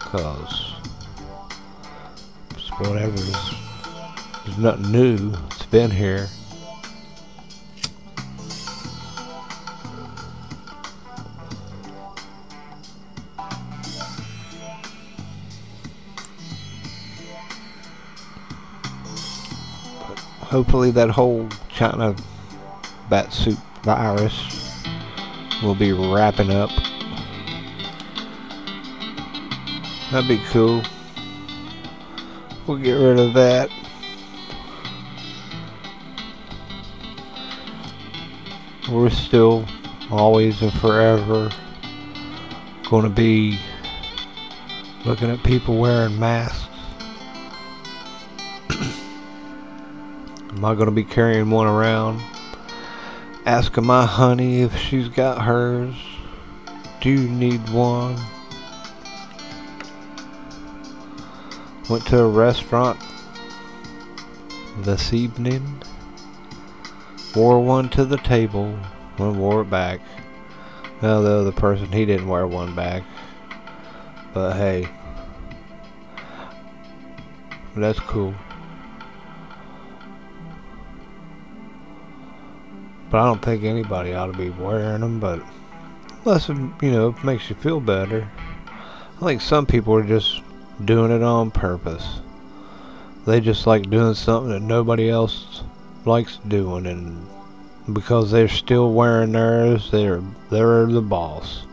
Cause 0.02 0.74
whatever 2.80 3.16
is, 3.16 3.54
is 4.46 4.58
nothing 4.58 4.92
new. 4.92 5.34
It's 5.52 5.66
been 5.68 5.90
here. 5.90 6.28
Hopefully 20.56 20.90
that 20.90 21.10
whole 21.10 21.50
China 21.68 22.16
bat 23.10 23.34
suit 23.34 23.58
virus 23.84 24.86
will 25.62 25.76
be 25.76 25.92
wrapping 25.92 26.50
up. 26.50 26.70
That'd 30.14 30.30
be 30.30 30.42
cool. 30.46 30.82
We'll 32.66 32.78
get 32.78 32.94
rid 32.94 33.20
of 33.20 33.34
that. 33.34 33.70
We're 38.90 39.10
still 39.10 39.66
always 40.10 40.62
and 40.62 40.72
forever 40.80 41.52
going 42.90 43.04
to 43.04 43.10
be 43.10 43.60
looking 45.04 45.30
at 45.30 45.44
people 45.44 45.78
wearing 45.78 46.18
masks 46.18 46.55
I 50.66 50.74
going 50.74 50.88
to 50.88 50.92
be 50.92 51.04
carrying 51.04 51.52
one 51.52 51.68
around? 51.68 52.20
Asking 53.46 53.86
my 53.86 54.04
honey 54.04 54.62
if 54.62 54.76
she's 54.76 55.08
got 55.08 55.44
hers. 55.44 55.94
Do 57.02 57.12
you 57.12 57.30
need 57.30 57.70
one? 57.70 58.18
Went 61.88 62.08
to 62.08 62.20
a 62.20 62.28
restaurant 62.28 63.00
this 64.80 65.14
evening. 65.14 65.84
Wore 67.36 67.64
one 67.64 67.88
to 67.90 68.04
the 68.04 68.18
table. 68.18 68.76
and 69.20 69.40
wore 69.40 69.62
it 69.62 69.70
back. 69.70 70.02
Well, 71.00 71.22
the 71.22 71.32
other 71.32 71.52
person, 71.52 71.92
he 71.92 72.06
didn't 72.06 72.28
wear 72.28 72.48
one 72.48 72.74
back. 72.74 73.04
But 74.34 74.54
hey. 74.54 74.88
That's 77.76 78.00
cool. 78.00 78.34
But 83.16 83.22
I 83.22 83.28
don't 83.28 83.42
think 83.42 83.64
anybody 83.64 84.14
ought 84.14 84.30
to 84.34 84.38
be 84.38 84.50
wearing 84.50 85.00
them, 85.00 85.22
but 85.22 85.42
unless 86.26 86.50
it, 86.50 86.58
you 86.82 86.92
know, 86.92 87.08
it 87.12 87.24
makes 87.24 87.50
you 87.50 87.56
feel 87.56 87.80
better. 87.80 88.30
I 89.22 89.26
think 89.26 89.40
some 89.40 89.66
people 89.66 89.96
are 89.96 90.04
just 90.04 90.42
doing 90.84 91.12
it 91.12 91.24
on 91.24 91.50
purpose. 91.50 92.20
They 93.26 93.40
just 93.40 93.66
like 93.68 93.90
doing 93.90 94.16
something 94.16 94.52
that 94.52 94.62
nobody 94.62 95.10
else 95.10 95.64
likes 96.04 96.40
doing 96.46 96.88
and 96.88 97.26
because 97.96 98.32
they're 98.32 98.50
still 98.50 98.92
wearing 98.92 99.32
theirs, 99.32 99.92
they're 99.92 100.22
they're 100.50 100.86
the 100.86 101.02
boss. 101.02 101.64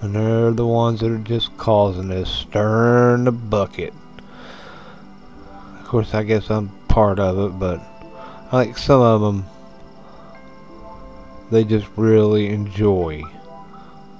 And 0.00 0.16
they're 0.16 0.50
the 0.50 0.66
ones 0.66 0.98
that 0.98 1.12
are 1.12 1.18
just 1.18 1.56
causing 1.58 2.08
this, 2.08 2.28
stirring 2.28 3.22
the 3.22 3.30
bucket. 3.30 3.94
Of 5.78 5.86
course, 5.86 6.12
I 6.12 6.24
guess 6.24 6.50
I'm 6.50 6.70
part 6.88 7.20
of 7.20 7.38
it, 7.38 7.56
but 7.56 7.80
I 8.50 8.64
think 8.64 8.76
some 8.76 9.00
of 9.00 9.20
them 9.20 9.46
they 11.50 11.64
just 11.64 11.86
really 11.96 12.48
enjoy 12.48 13.22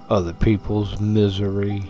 other 0.09 0.33
people's 0.33 1.01
misery. 1.01 1.85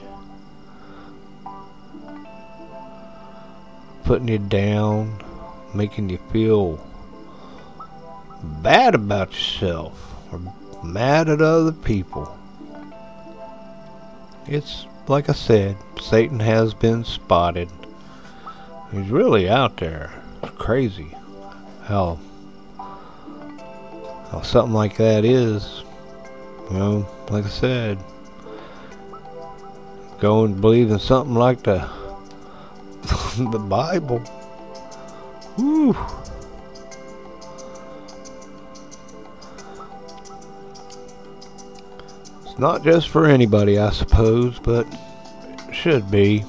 Putting 4.04 4.28
you 4.28 4.38
down, 4.38 5.22
making 5.74 6.08
you 6.08 6.18
feel 6.30 6.84
bad 8.62 8.94
about 8.94 9.32
yourself 9.32 10.14
or 10.32 10.40
mad 10.84 11.28
at 11.28 11.42
other 11.42 11.72
people. 11.72 12.36
It's 14.46 14.86
like 15.08 15.28
I 15.28 15.32
said, 15.32 15.76
Satan 16.00 16.40
has 16.40 16.74
been 16.74 17.04
spotted. 17.04 17.68
He's 18.92 19.08
really 19.08 19.48
out 19.48 19.76
there. 19.76 20.12
It's 20.42 20.56
crazy 20.56 21.14
how 21.84 22.18
how 24.30 24.42
something 24.42 24.74
like 24.74 24.96
that 24.96 25.24
is, 25.24 25.82
you 26.70 26.78
know, 26.78 27.06
like 27.30 27.44
I 27.44 27.48
said, 27.48 27.98
go 30.20 30.44
and 30.44 30.60
believe 30.60 30.90
in 30.90 30.98
something 30.98 31.34
like 31.34 31.62
the 31.62 31.88
the 33.50 33.58
Bible. 33.58 34.22
Woo. 35.56 35.96
It's 42.44 42.58
not 42.58 42.82
just 42.82 43.08
for 43.10 43.26
anybody, 43.26 43.78
I 43.78 43.90
suppose, 43.90 44.58
but 44.58 44.86
it 45.68 45.74
should 45.74 46.10
be. 46.10 46.44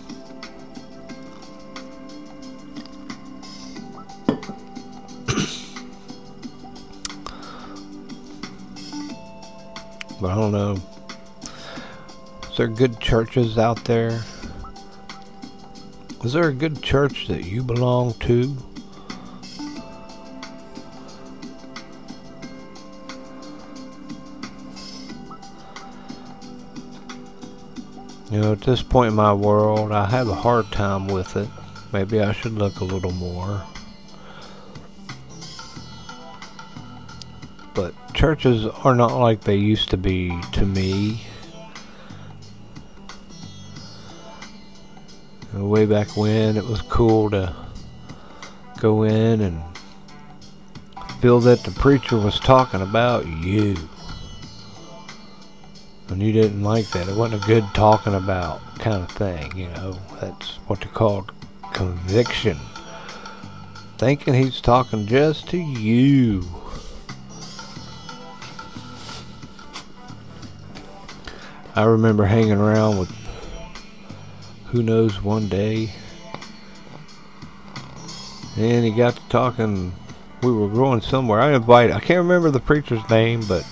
I 10.24 10.34
don't 10.34 10.51
know. 10.51 10.78
Is 12.49 12.57
there 12.57 12.68
good 12.68 12.99
churches 12.99 13.57
out 13.57 13.84
there? 13.86 14.24
Is 16.24 16.34
there 16.34 16.47
a 16.47 16.53
good 16.53 16.82
church 16.82 17.28
that 17.28 17.45
you 17.45 17.61
belong 17.61 18.13
to? 18.22 18.57
You 28.32 28.41
know, 28.41 28.51
at 28.51 28.61
this 28.61 28.82
point 28.82 29.09
in 29.11 29.15
my 29.15 29.34
world, 29.34 29.91
I 29.91 30.09
have 30.09 30.28
a 30.28 30.36
hard 30.36 30.72
time 30.72 31.07
with 31.07 31.38
it. 31.38 31.47
Maybe 31.93 32.22
I 32.22 32.34
should 32.34 32.53
look 32.53 32.80
a 32.80 32.84
little 32.84 33.13
more. 33.13 33.63
Churches 38.18 38.65
are 38.65 38.95
not 38.95 39.15
like 39.15 39.41
they 39.41 39.55
used 39.55 39.91
to 39.91 39.97
be 39.97 40.34
to 40.51 40.65
me. 40.65 41.22
Way 45.53 45.86
back 45.86 46.18
when, 46.18 46.57
it 46.57 46.65
was 46.65 46.82
cool 46.82 47.30
to 47.30 47.55
go 48.80 49.03
in 49.03 49.41
and 49.41 49.61
feel 51.22 51.39
that 51.41 51.63
the 51.63 51.70
preacher 51.72 52.18
was 52.18 52.39
talking 52.39 52.82
about 52.82 53.28
you. 53.28 53.76
And 56.09 56.20
you 56.20 56.34
didn't 56.34 56.63
like 56.63 56.88
that. 56.89 57.07
It 57.07 57.15
wasn't 57.15 57.43
a 57.43 57.47
good 57.47 57.65
talking 57.76 58.15
about 58.15 58.61
kind 58.80 59.03
of 59.03 59.11
thing, 59.11 59.55
you 59.55 59.68
know. 59.68 59.95
That's 60.20 60.55
what 60.65 60.80
they 60.80 60.88
called 60.88 61.34
conviction. 61.72 62.57
Thinking 63.99 64.34
he's 64.34 64.59
talking 64.59 65.05
just 65.05 65.47
to 65.49 65.57
you. 65.57 66.43
I 71.78 71.84
remember 71.84 72.25
hanging 72.25 72.53
around 72.53 72.97
with 72.97 73.11
who 74.65 74.82
knows 74.82 75.21
one 75.21 75.47
day. 75.47 75.91
And 78.57 78.84
he 78.84 78.89
got 78.89 79.15
to 79.15 79.21
talking. 79.30 79.93
We 80.41 80.51
were 80.51 80.69
going 80.69 81.01
somewhere. 81.01 81.39
I 81.39 81.53
invited, 81.53 81.95
I 81.95 81.99
can't 81.99 82.17
remember 82.17 82.49
the 82.49 82.59
preacher's 82.59 83.07
name, 83.11 83.43
but 83.47 83.63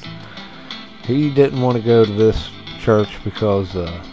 he 1.01 1.34
didn't 1.34 1.60
want 1.60 1.78
to 1.78 1.84
go 1.84 2.06
to 2.06 2.14
this 2.14 2.51
church 2.78 3.10
because 3.24 3.76
uh, 3.76 4.03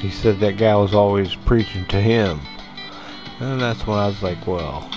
he 0.00 0.08
said 0.08 0.40
that 0.40 0.56
guy 0.56 0.74
was 0.76 0.94
always 0.94 1.34
preaching 1.34 1.84
to 1.88 2.00
him. 2.00 2.40
And 3.38 3.60
that's 3.60 3.86
when 3.86 3.98
I 3.98 4.06
was 4.06 4.22
like, 4.22 4.46
well, 4.46 4.90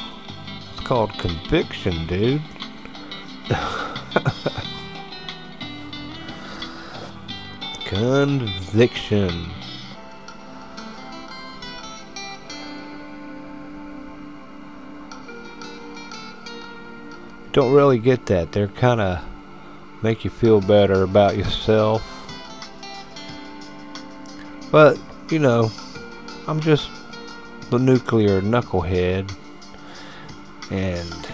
it's 0.72 0.88
called 0.88 1.12
conviction, 1.20 2.08
dude. 2.08 2.42
Conviction. 7.94 9.52
Don't 17.52 17.72
really 17.72 18.00
get 18.00 18.26
that. 18.26 18.52
They're 18.52 18.68
kind 18.68 19.00
of 19.00 19.24
make 20.02 20.26
you 20.26 20.32
feel 20.32 20.60
better 20.60 21.04
about 21.04 21.38
yourself. 21.38 22.02
But, 24.72 24.98
you 25.30 25.38
know, 25.38 25.72
I'm 26.48 26.60
just 26.62 26.90
the 27.70 27.78
nuclear 27.78 28.42
knucklehead. 28.42 29.32
And 30.72 31.33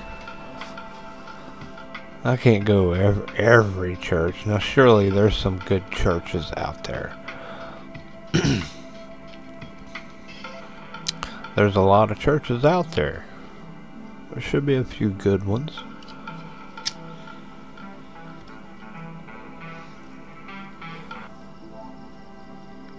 I 2.24 2.36
can't 2.36 2.66
go 2.66 2.92
every, 2.92 3.38
every 3.38 3.96
church. 3.96 4.46
Now, 4.46 4.58
surely 4.60 5.10
there's 5.10 5.38
some 5.38 5.60
good 5.60 5.90
churches 5.90 6.52
out 6.58 6.84
there. 6.84 7.16
there's 11.56 11.78
a 11.78 11.82
lot 11.82 12.12
of 12.12 12.20
churches 12.20 12.66
out 12.66 12.92
there. 12.92 13.24
There 14.32 14.42
should 14.42 14.66
be 14.66 14.76
a 14.76 14.84
few 14.84 15.12
good 15.12 15.46
ones. 15.46 15.80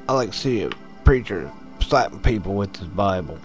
I 0.08 0.14
like 0.14 0.32
to 0.32 0.36
see 0.36 0.62
a 0.62 0.70
preacher 1.04 1.52
slapping 1.80 2.20
people 2.20 2.54
with 2.54 2.74
his 2.74 2.88
Bible. 2.88 3.38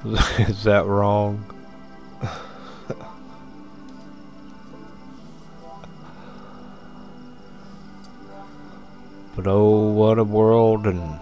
Is 0.38 0.64
that 0.64 0.86
wrong? 0.86 1.44
but 9.36 9.46
oh, 9.46 9.90
what 9.90 10.18
a 10.18 10.24
world 10.24 10.86
and 10.86 11.18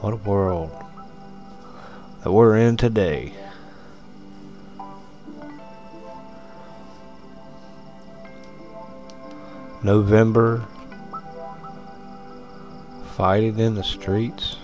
what 0.00 0.14
a 0.14 0.16
world 0.16 0.70
that 2.22 2.32
we're 2.32 2.56
in 2.56 2.78
today. 2.78 3.34
November 9.82 10.66
fighting 13.20 13.58
in 13.58 13.74
the 13.74 13.84
streets. 13.84 14.56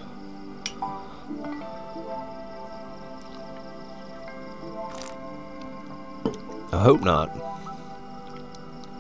I 6.73 6.79
hope 6.79 7.03
not. 7.03 7.37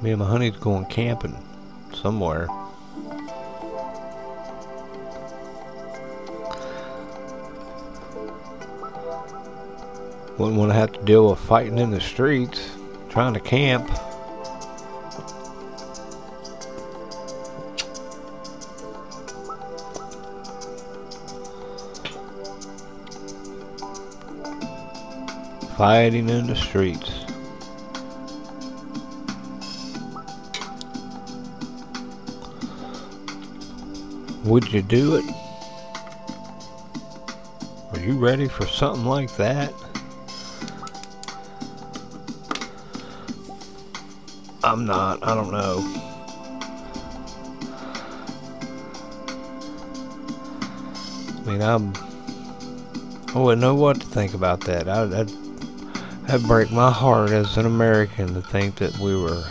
Me 0.02 0.10
and 0.10 0.18
my 0.18 0.26
honey's 0.26 0.58
going 0.58 0.84
camping 0.84 1.42
somewhere. 1.94 2.48
Wouldn't 10.36 10.58
want 10.58 10.70
to 10.70 10.74
have 10.74 10.92
to 10.92 11.02
deal 11.06 11.30
with 11.30 11.38
fighting 11.38 11.78
in 11.78 11.92
the 11.92 12.00
streets, 12.02 12.76
trying 13.08 13.32
to 13.32 13.40
camp. 13.40 13.90
Fighting 25.76 26.30
in 26.30 26.46
the 26.46 26.56
streets. 26.56 27.10
Would 34.44 34.72
you 34.72 34.80
do 34.80 35.16
it? 35.16 35.24
Are 37.92 38.00
you 38.00 38.18
ready 38.18 38.48
for 38.48 38.66
something 38.66 39.04
like 39.04 39.36
that? 39.36 39.74
I'm 44.64 44.86
not. 44.86 45.22
I 45.22 45.34
don't 45.34 45.52
know. 45.52 45.80
I 51.36 51.46
mean, 51.46 51.60
I'm. 51.60 51.92
Oh, 53.34 53.34
I 53.34 53.38
wouldn't 53.38 53.60
know 53.60 53.74
what 53.74 54.00
to 54.00 54.06
think 54.06 54.32
about 54.32 54.62
that. 54.62 54.88
I, 54.88 55.02
I'd 55.20 55.45
that 56.26 56.42
break 56.42 56.72
my 56.72 56.90
heart 56.90 57.30
as 57.30 57.56
an 57.56 57.66
American 57.66 58.34
to 58.34 58.42
think 58.42 58.76
that 58.76 58.98
we 58.98 59.16
were 59.16 59.44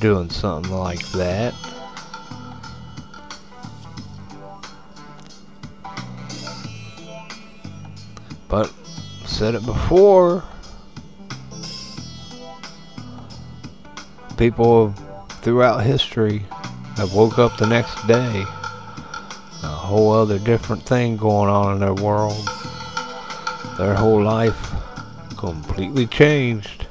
doing 0.00 0.28
something 0.28 0.72
like 0.72 1.06
that. 1.12 1.54
But 8.48 8.72
said 9.24 9.54
it 9.54 9.64
before. 9.64 10.42
People 14.36 14.90
throughout 15.42 15.84
history 15.84 16.44
have 16.96 17.14
woke 17.14 17.38
up 17.38 17.56
the 17.56 17.66
next 17.66 18.06
day 18.08 18.44
A 19.62 19.68
whole 19.68 20.10
other 20.10 20.40
different 20.40 20.82
thing 20.82 21.16
going 21.16 21.48
on 21.48 21.74
in 21.74 21.80
their 21.80 21.94
world. 21.94 22.48
Their 23.78 23.94
whole 23.94 24.20
life 24.20 24.72
completely 25.42 26.06
changed. 26.06 26.86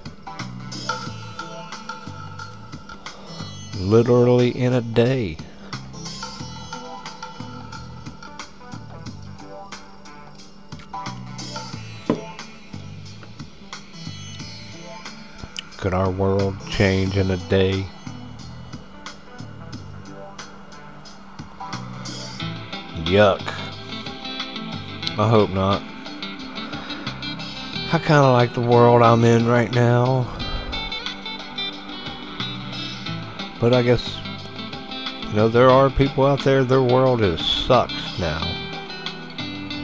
Literally 3.80 4.50
in 4.50 4.74
a 4.74 4.82
day. 4.82 5.38
Could 15.78 15.94
our 15.94 16.10
world 16.10 16.58
change 16.70 17.16
in 17.16 17.32
a 17.32 17.38
day? 17.38 17.86
Yuck. 23.06 23.40
I 25.18 25.30
hope 25.30 25.52
not. 25.52 25.91
I 27.94 28.00
kind 28.00 28.24
of 28.24 28.32
like 28.32 28.54
the 28.54 28.62
world 28.62 29.02
I'm 29.02 29.26
in 29.26 29.46
right 29.46 29.70
now. 29.70 30.26
But 33.60 33.74
I 33.74 33.82
guess, 33.82 34.18
you 35.28 35.34
know, 35.34 35.50
there 35.50 35.70
are 35.70 35.90
people 35.90 36.26
out 36.26 36.42
there, 36.46 36.64
their 36.64 36.82
world 36.82 37.22
is 37.22 37.46
sucks 37.46 38.18
now. 38.18 38.40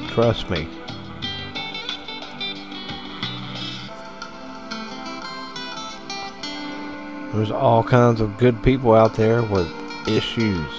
Trust 0.07 0.49
me. 0.49 0.69
There's 7.33 7.51
all 7.51 7.83
kinds 7.83 8.21
of 8.21 8.37
good 8.37 8.63
people 8.63 8.95
out 8.95 9.15
there 9.15 9.43
with 9.43 9.69
issues. 10.07 10.71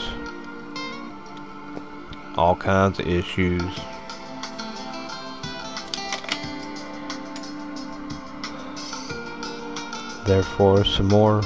All 2.38 2.56
kinds 2.56 2.98
of 3.00 3.06
issues. 3.06 3.78
Therefore, 10.28 10.84
some 10.84 11.08
more 11.08 11.40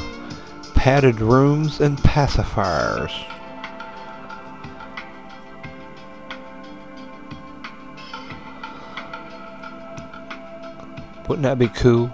padded 0.74 1.20
rooms 1.20 1.80
and 1.80 1.96
pacifiers. 1.98 3.12
Wouldn't 11.28 11.44
that 11.44 11.60
be 11.60 11.68
cool? 11.68 12.10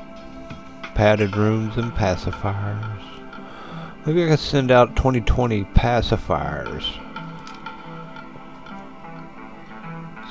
Padded 0.95 1.39
rooms 1.39 1.79
and 1.79 1.91
pacifiers. 1.93 3.03
Maybe 4.05 4.23
I 4.23 4.29
could 4.29 4.39
send 4.39 4.71
out 4.71 4.95
2020 4.95 5.65
pacifiers. 5.75 6.85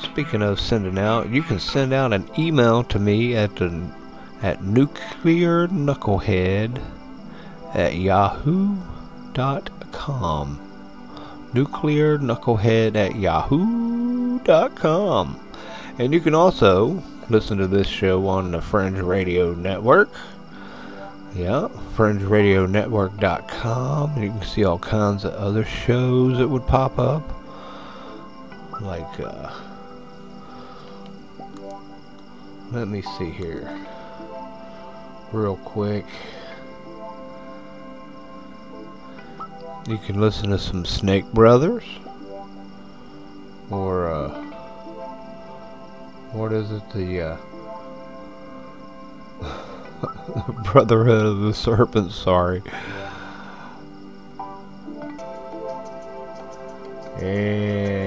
Speaking 0.04 0.44
of 0.44 0.60
sending 0.60 1.00
out, 1.00 1.32
you 1.32 1.42
can 1.42 1.60
send 1.60 1.94
out 1.94 2.14
an 2.14 2.30
email 2.38 2.84
to 2.84 3.00
me 3.00 3.36
at 3.36 3.56
the 3.56 3.92
at 4.42 4.62
nuclearknucklehead 4.62 6.82
at 7.74 7.96
yahoo.com. 7.96 8.80
Nuclearknucklehead 11.54 12.96
at 12.96 13.16
yahoo.com. 13.16 14.40
And 16.00 16.14
you 16.14 16.20
can 16.20 16.36
also 16.36 17.02
listen 17.30 17.58
to 17.58 17.68
this 17.68 17.88
show 17.88 18.28
on 18.28 18.52
the 18.52 18.62
Fringe 18.62 19.00
Radio 19.00 19.54
Network. 19.54 20.10
Yeah, 21.36 21.68
fringeradionetwork.com. 21.96 24.14
And 24.14 24.24
you 24.24 24.30
can 24.32 24.44
see 24.44 24.64
all 24.64 24.80
kinds 24.80 25.26
of 25.26 25.34
other 25.34 25.66
shows 25.66 26.38
that 26.38 26.48
would 26.48 26.66
pop 26.68 26.98
up. 27.00 27.34
Like, 28.82 29.20
uh, 29.20 29.52
let 32.72 32.88
me 32.88 33.02
see 33.18 33.32
here. 33.32 33.68
Real 35.32 35.58
quick. 35.58 36.06
You 39.88 39.98
can 39.98 40.20
listen 40.20 40.50
to 40.50 40.60
some 40.60 40.86
Snake 40.86 41.26
Brothers. 41.34 41.84
Or, 43.70 44.10
uh, 44.10 44.30
what 46.32 46.54
is 46.54 46.72
it? 46.72 46.90
The, 46.92 47.22
uh, 47.22 47.38
Brotherhood 50.72 51.26
of 51.26 51.40
the 51.42 51.54
Serpent, 51.54 52.12
sorry. 52.12 52.64
And 57.20 58.07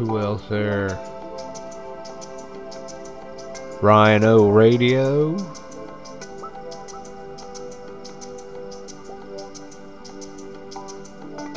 who 0.00 0.18
else 0.18 0.42
there? 0.48 0.98
Ryan 3.82 4.24
O 4.24 4.48
Radio. 4.48 5.32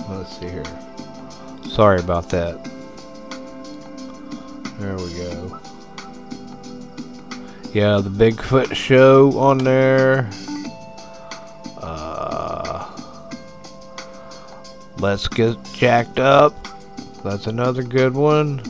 Let's 0.10 0.38
see 0.38 0.50
here. 0.50 0.66
Sorry 1.70 2.02
about 2.02 2.30
that. 2.32 2.62
There 4.78 4.98
we 4.98 5.14
go. 5.14 5.60
Yeah, 7.72 8.02
the 8.02 8.10
Bigfoot 8.10 8.76
show 8.76 9.40
on 9.40 9.60
there. 9.60 10.30
Uh, 11.78 12.92
let's 14.98 15.30
get 15.30 15.58
jacked 15.74 16.20
up. 16.20 16.63
That's 17.24 17.48
another 17.48 17.84
good 17.84 18.14
one. 18.14 18.64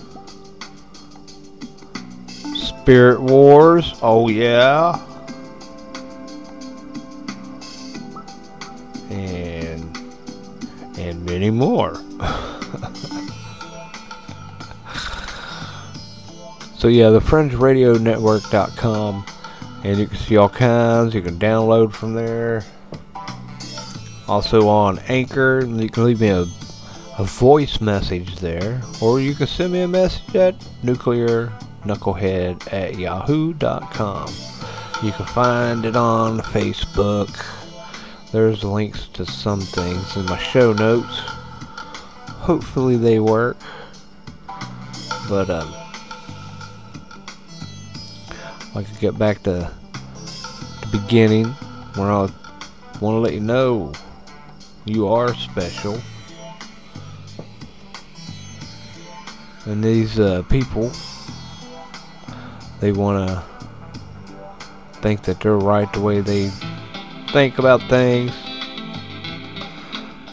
Spirit 2.56 3.22
Wars. 3.22 3.93
Oh 4.01 4.30
yeah. 4.30 4.99
And 9.10 9.97
and 10.97 11.26
many 11.26 11.49
more. 11.49 11.99
So 16.84 16.89
yeah, 16.89 17.10
the 17.12 17.22
FringeRadioNetwork.com, 17.22 19.26
and 19.86 19.97
you 19.97 20.06
can 20.06 20.18
see 20.18 20.36
all 20.36 20.49
kinds. 20.49 21.16
You 21.16 21.22
can 21.22 21.39
download 21.39 21.93
from 21.93 22.14
there. 22.14 22.66
Also 24.28 24.68
on 24.68 24.99
Anchor, 25.08 25.66
you 25.66 25.89
can 25.89 26.04
leave 26.04 26.20
me 26.20 26.28
a, 26.28 26.45
a 27.18 27.24
voice 27.24 27.80
message 27.80 28.38
there, 28.38 28.82
or 29.01 29.20
you 29.20 29.36
can 29.36 29.45
send 29.45 29.74
me 29.74 29.82
a 29.82 29.88
message 29.88 30.36
at 30.36 30.59
nuclearknucklehead 30.84 32.74
at 32.74 32.97
yahoo.com. 32.97 34.34
You 35.03 35.11
can 35.11 35.26
find 35.28 35.86
it 35.86 35.95
on 35.95 36.39
Facebook. 36.39 37.30
There's 38.32 38.64
links 38.64 39.07
to 39.09 39.26
some 39.26 39.61
things 39.61 40.16
in 40.16 40.26
my 40.26 40.39
show 40.39 40.74
notes. 40.74 41.20
Hopefully 42.39 42.97
they 42.97 43.20
work. 43.20 43.57
But 45.30 45.49
um 45.49 45.74
I 48.76 48.82
could 48.82 48.99
get 48.99 49.20
back 49.20 49.43
to 49.43 49.72
the 50.82 50.88
beginning 50.91 51.45
where 51.93 52.11
I 52.11 52.22
want 52.99 53.16
to 53.16 53.20
let 53.20 53.34
you 53.34 53.39
know 53.39 53.93
you 54.86 55.07
are 55.07 55.36
special. 55.36 56.01
And 59.66 59.82
these 59.82 60.20
uh, 60.20 60.43
people, 60.49 60.91
they 62.82 62.91
want 62.91 63.30
to 63.30 63.43
think 64.99 65.24
that 65.24 65.39
they're 65.39 65.57
right 65.57 65.91
the 65.93 66.01
way 66.01 66.20
they 66.20 66.49
think 67.32 67.59
about 67.59 67.82
things. 67.84 68.32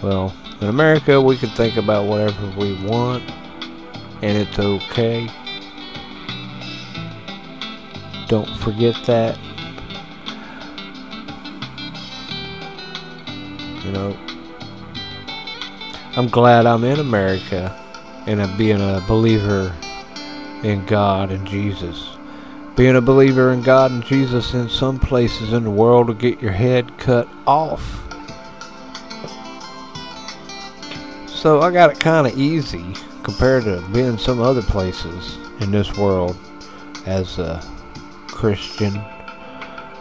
Well, 0.02 0.34
in 0.60 0.66
America, 0.66 1.20
we 1.20 1.36
can 1.36 1.50
think 1.50 1.76
about 1.76 2.06
whatever 2.06 2.52
we 2.58 2.74
want, 2.84 3.22
and 4.20 4.36
it's 4.36 4.58
okay. 4.58 5.28
Don't 8.26 8.48
forget 8.58 8.96
that. 9.06 9.38
You 13.84 13.92
know, 13.92 14.16
I'm 16.16 16.28
glad 16.28 16.66
I'm 16.66 16.82
in 16.82 16.98
America 16.98 17.79
and 18.30 18.40
I'm 18.40 18.56
being 18.56 18.80
a 18.80 19.02
believer 19.08 19.74
in 20.62 20.86
God 20.86 21.32
and 21.32 21.44
Jesus. 21.44 22.10
Being 22.76 22.94
a 22.94 23.00
believer 23.00 23.50
in 23.50 23.60
God 23.60 23.90
and 23.90 24.04
Jesus 24.04 24.54
in 24.54 24.68
some 24.68 25.00
places 25.00 25.52
in 25.52 25.64
the 25.64 25.70
world 25.70 26.06
will 26.06 26.14
get 26.14 26.40
your 26.40 26.52
head 26.52 26.96
cut 26.96 27.28
off. 27.44 27.82
So 31.26 31.60
I 31.60 31.72
got 31.72 31.90
it 31.90 31.98
kind 31.98 32.24
of 32.24 32.38
easy 32.38 32.84
compared 33.24 33.64
to 33.64 33.84
being 33.92 34.16
some 34.16 34.40
other 34.40 34.62
places 34.62 35.36
in 35.60 35.72
this 35.72 35.96
world 35.98 36.36
as 37.06 37.40
a 37.40 37.60
Christian, 38.28 38.96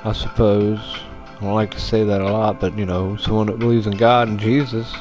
I 0.04 0.14
suppose. 0.14 0.78
I 0.78 1.42
don't 1.42 1.56
like 1.56 1.72
to 1.72 1.80
say 1.80 2.04
that 2.04 2.22
a 2.22 2.32
lot, 2.32 2.60
but 2.60 2.78
you 2.78 2.86
know, 2.86 3.16
someone 3.16 3.48
that 3.48 3.58
believes 3.58 3.88
in 3.88 3.98
God 3.98 4.28
and 4.28 4.40
Jesus. 4.40 4.94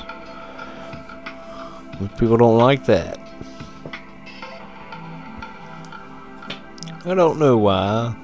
People 2.16 2.38
don't 2.38 2.56
like 2.56 2.86
that. 2.86 3.17
I 7.08 7.14
don't 7.14 7.38
know 7.38 7.56
why. 7.56 8.14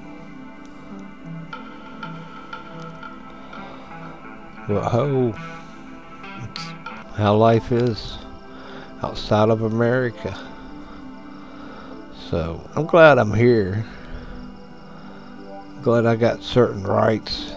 But 4.67 4.83
ho, 4.83 5.33
it's 6.43 6.61
how 7.15 7.33
life 7.33 7.71
is 7.71 8.19
outside 9.01 9.49
of 9.49 9.63
America. 9.63 10.39
So 12.29 12.61
I'm 12.75 12.85
glad 12.85 13.17
I'm 13.17 13.33
here. 13.33 13.83
Glad 15.81 16.05
I 16.05 16.15
got 16.15 16.43
certain 16.43 16.83
rights. 16.83 17.55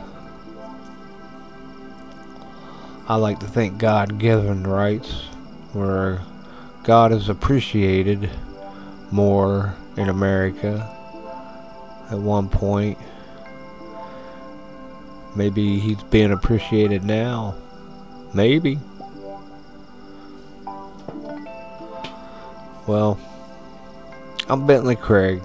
I 3.06 3.16
like 3.16 3.38
to 3.40 3.46
think 3.46 3.76
God 3.76 4.18
given 4.18 4.66
rights 4.66 5.12
where 5.74 6.22
God 6.84 7.12
is 7.12 7.28
appreciated 7.28 8.30
more 9.10 9.74
in 9.98 10.08
America 10.08 10.94
at 12.10 12.18
one 12.18 12.48
point. 12.48 12.98
Maybe 15.36 15.78
he's 15.78 16.02
being 16.04 16.32
appreciated 16.32 17.04
now. 17.04 17.54
Maybe. 18.34 18.78
Well, 22.86 23.18
I'm 24.48 24.66
Bentley 24.66 24.96
Craig. 24.96 25.42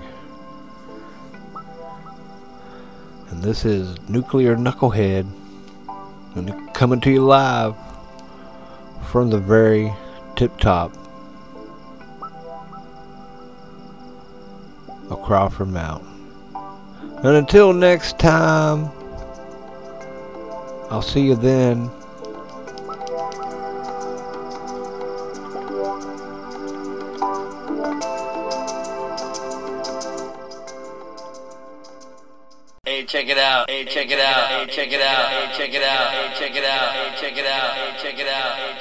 And 3.29 3.43
this 3.43 3.65
is 3.65 3.97
Nuclear 4.07 4.55
Knucklehead. 4.55 5.27
And 6.35 6.73
coming 6.73 7.01
to 7.01 7.11
you 7.11 7.25
live 7.25 7.75
from 9.11 9.29
the 9.29 9.39
very 9.39 9.93
tip 10.35 10.57
top 10.57 10.91
of 15.09 15.21
Crawford 15.21 15.67
Mountain. 15.67 16.12
And 17.23 17.37
until 17.37 17.71
next 17.71 18.19
time, 18.19 18.91
I'll 20.91 21.01
see 21.01 21.21
you 21.21 21.35
then. 21.35 21.89
Hey, 32.85 33.05
check 33.05 33.29
it 33.29 33.37
out. 33.37 33.69
Hey, 33.69 33.85
check 33.85 34.11
it 34.11 34.19
out. 34.19 34.49
Hey, 34.49 34.65
check 34.67 34.91
it 34.91 35.01
out. 35.01 35.29
Hey, 35.29 35.47
check 35.57 35.73
it 35.73 35.81
out. 35.81 36.11
Hey, 36.11 36.33
check 36.37 36.55
it 36.55 36.65
out. 36.65 36.91
Hey, 36.91 37.19
check 37.21 37.37
it 37.37 37.45
out. 37.47 37.73
Hey, 37.73 38.01
check 38.01 38.19
it 38.19 38.19
out. 38.19 38.19
Hey, 38.19 38.19
check 38.19 38.19
it 38.19 38.27
out. 38.27 38.72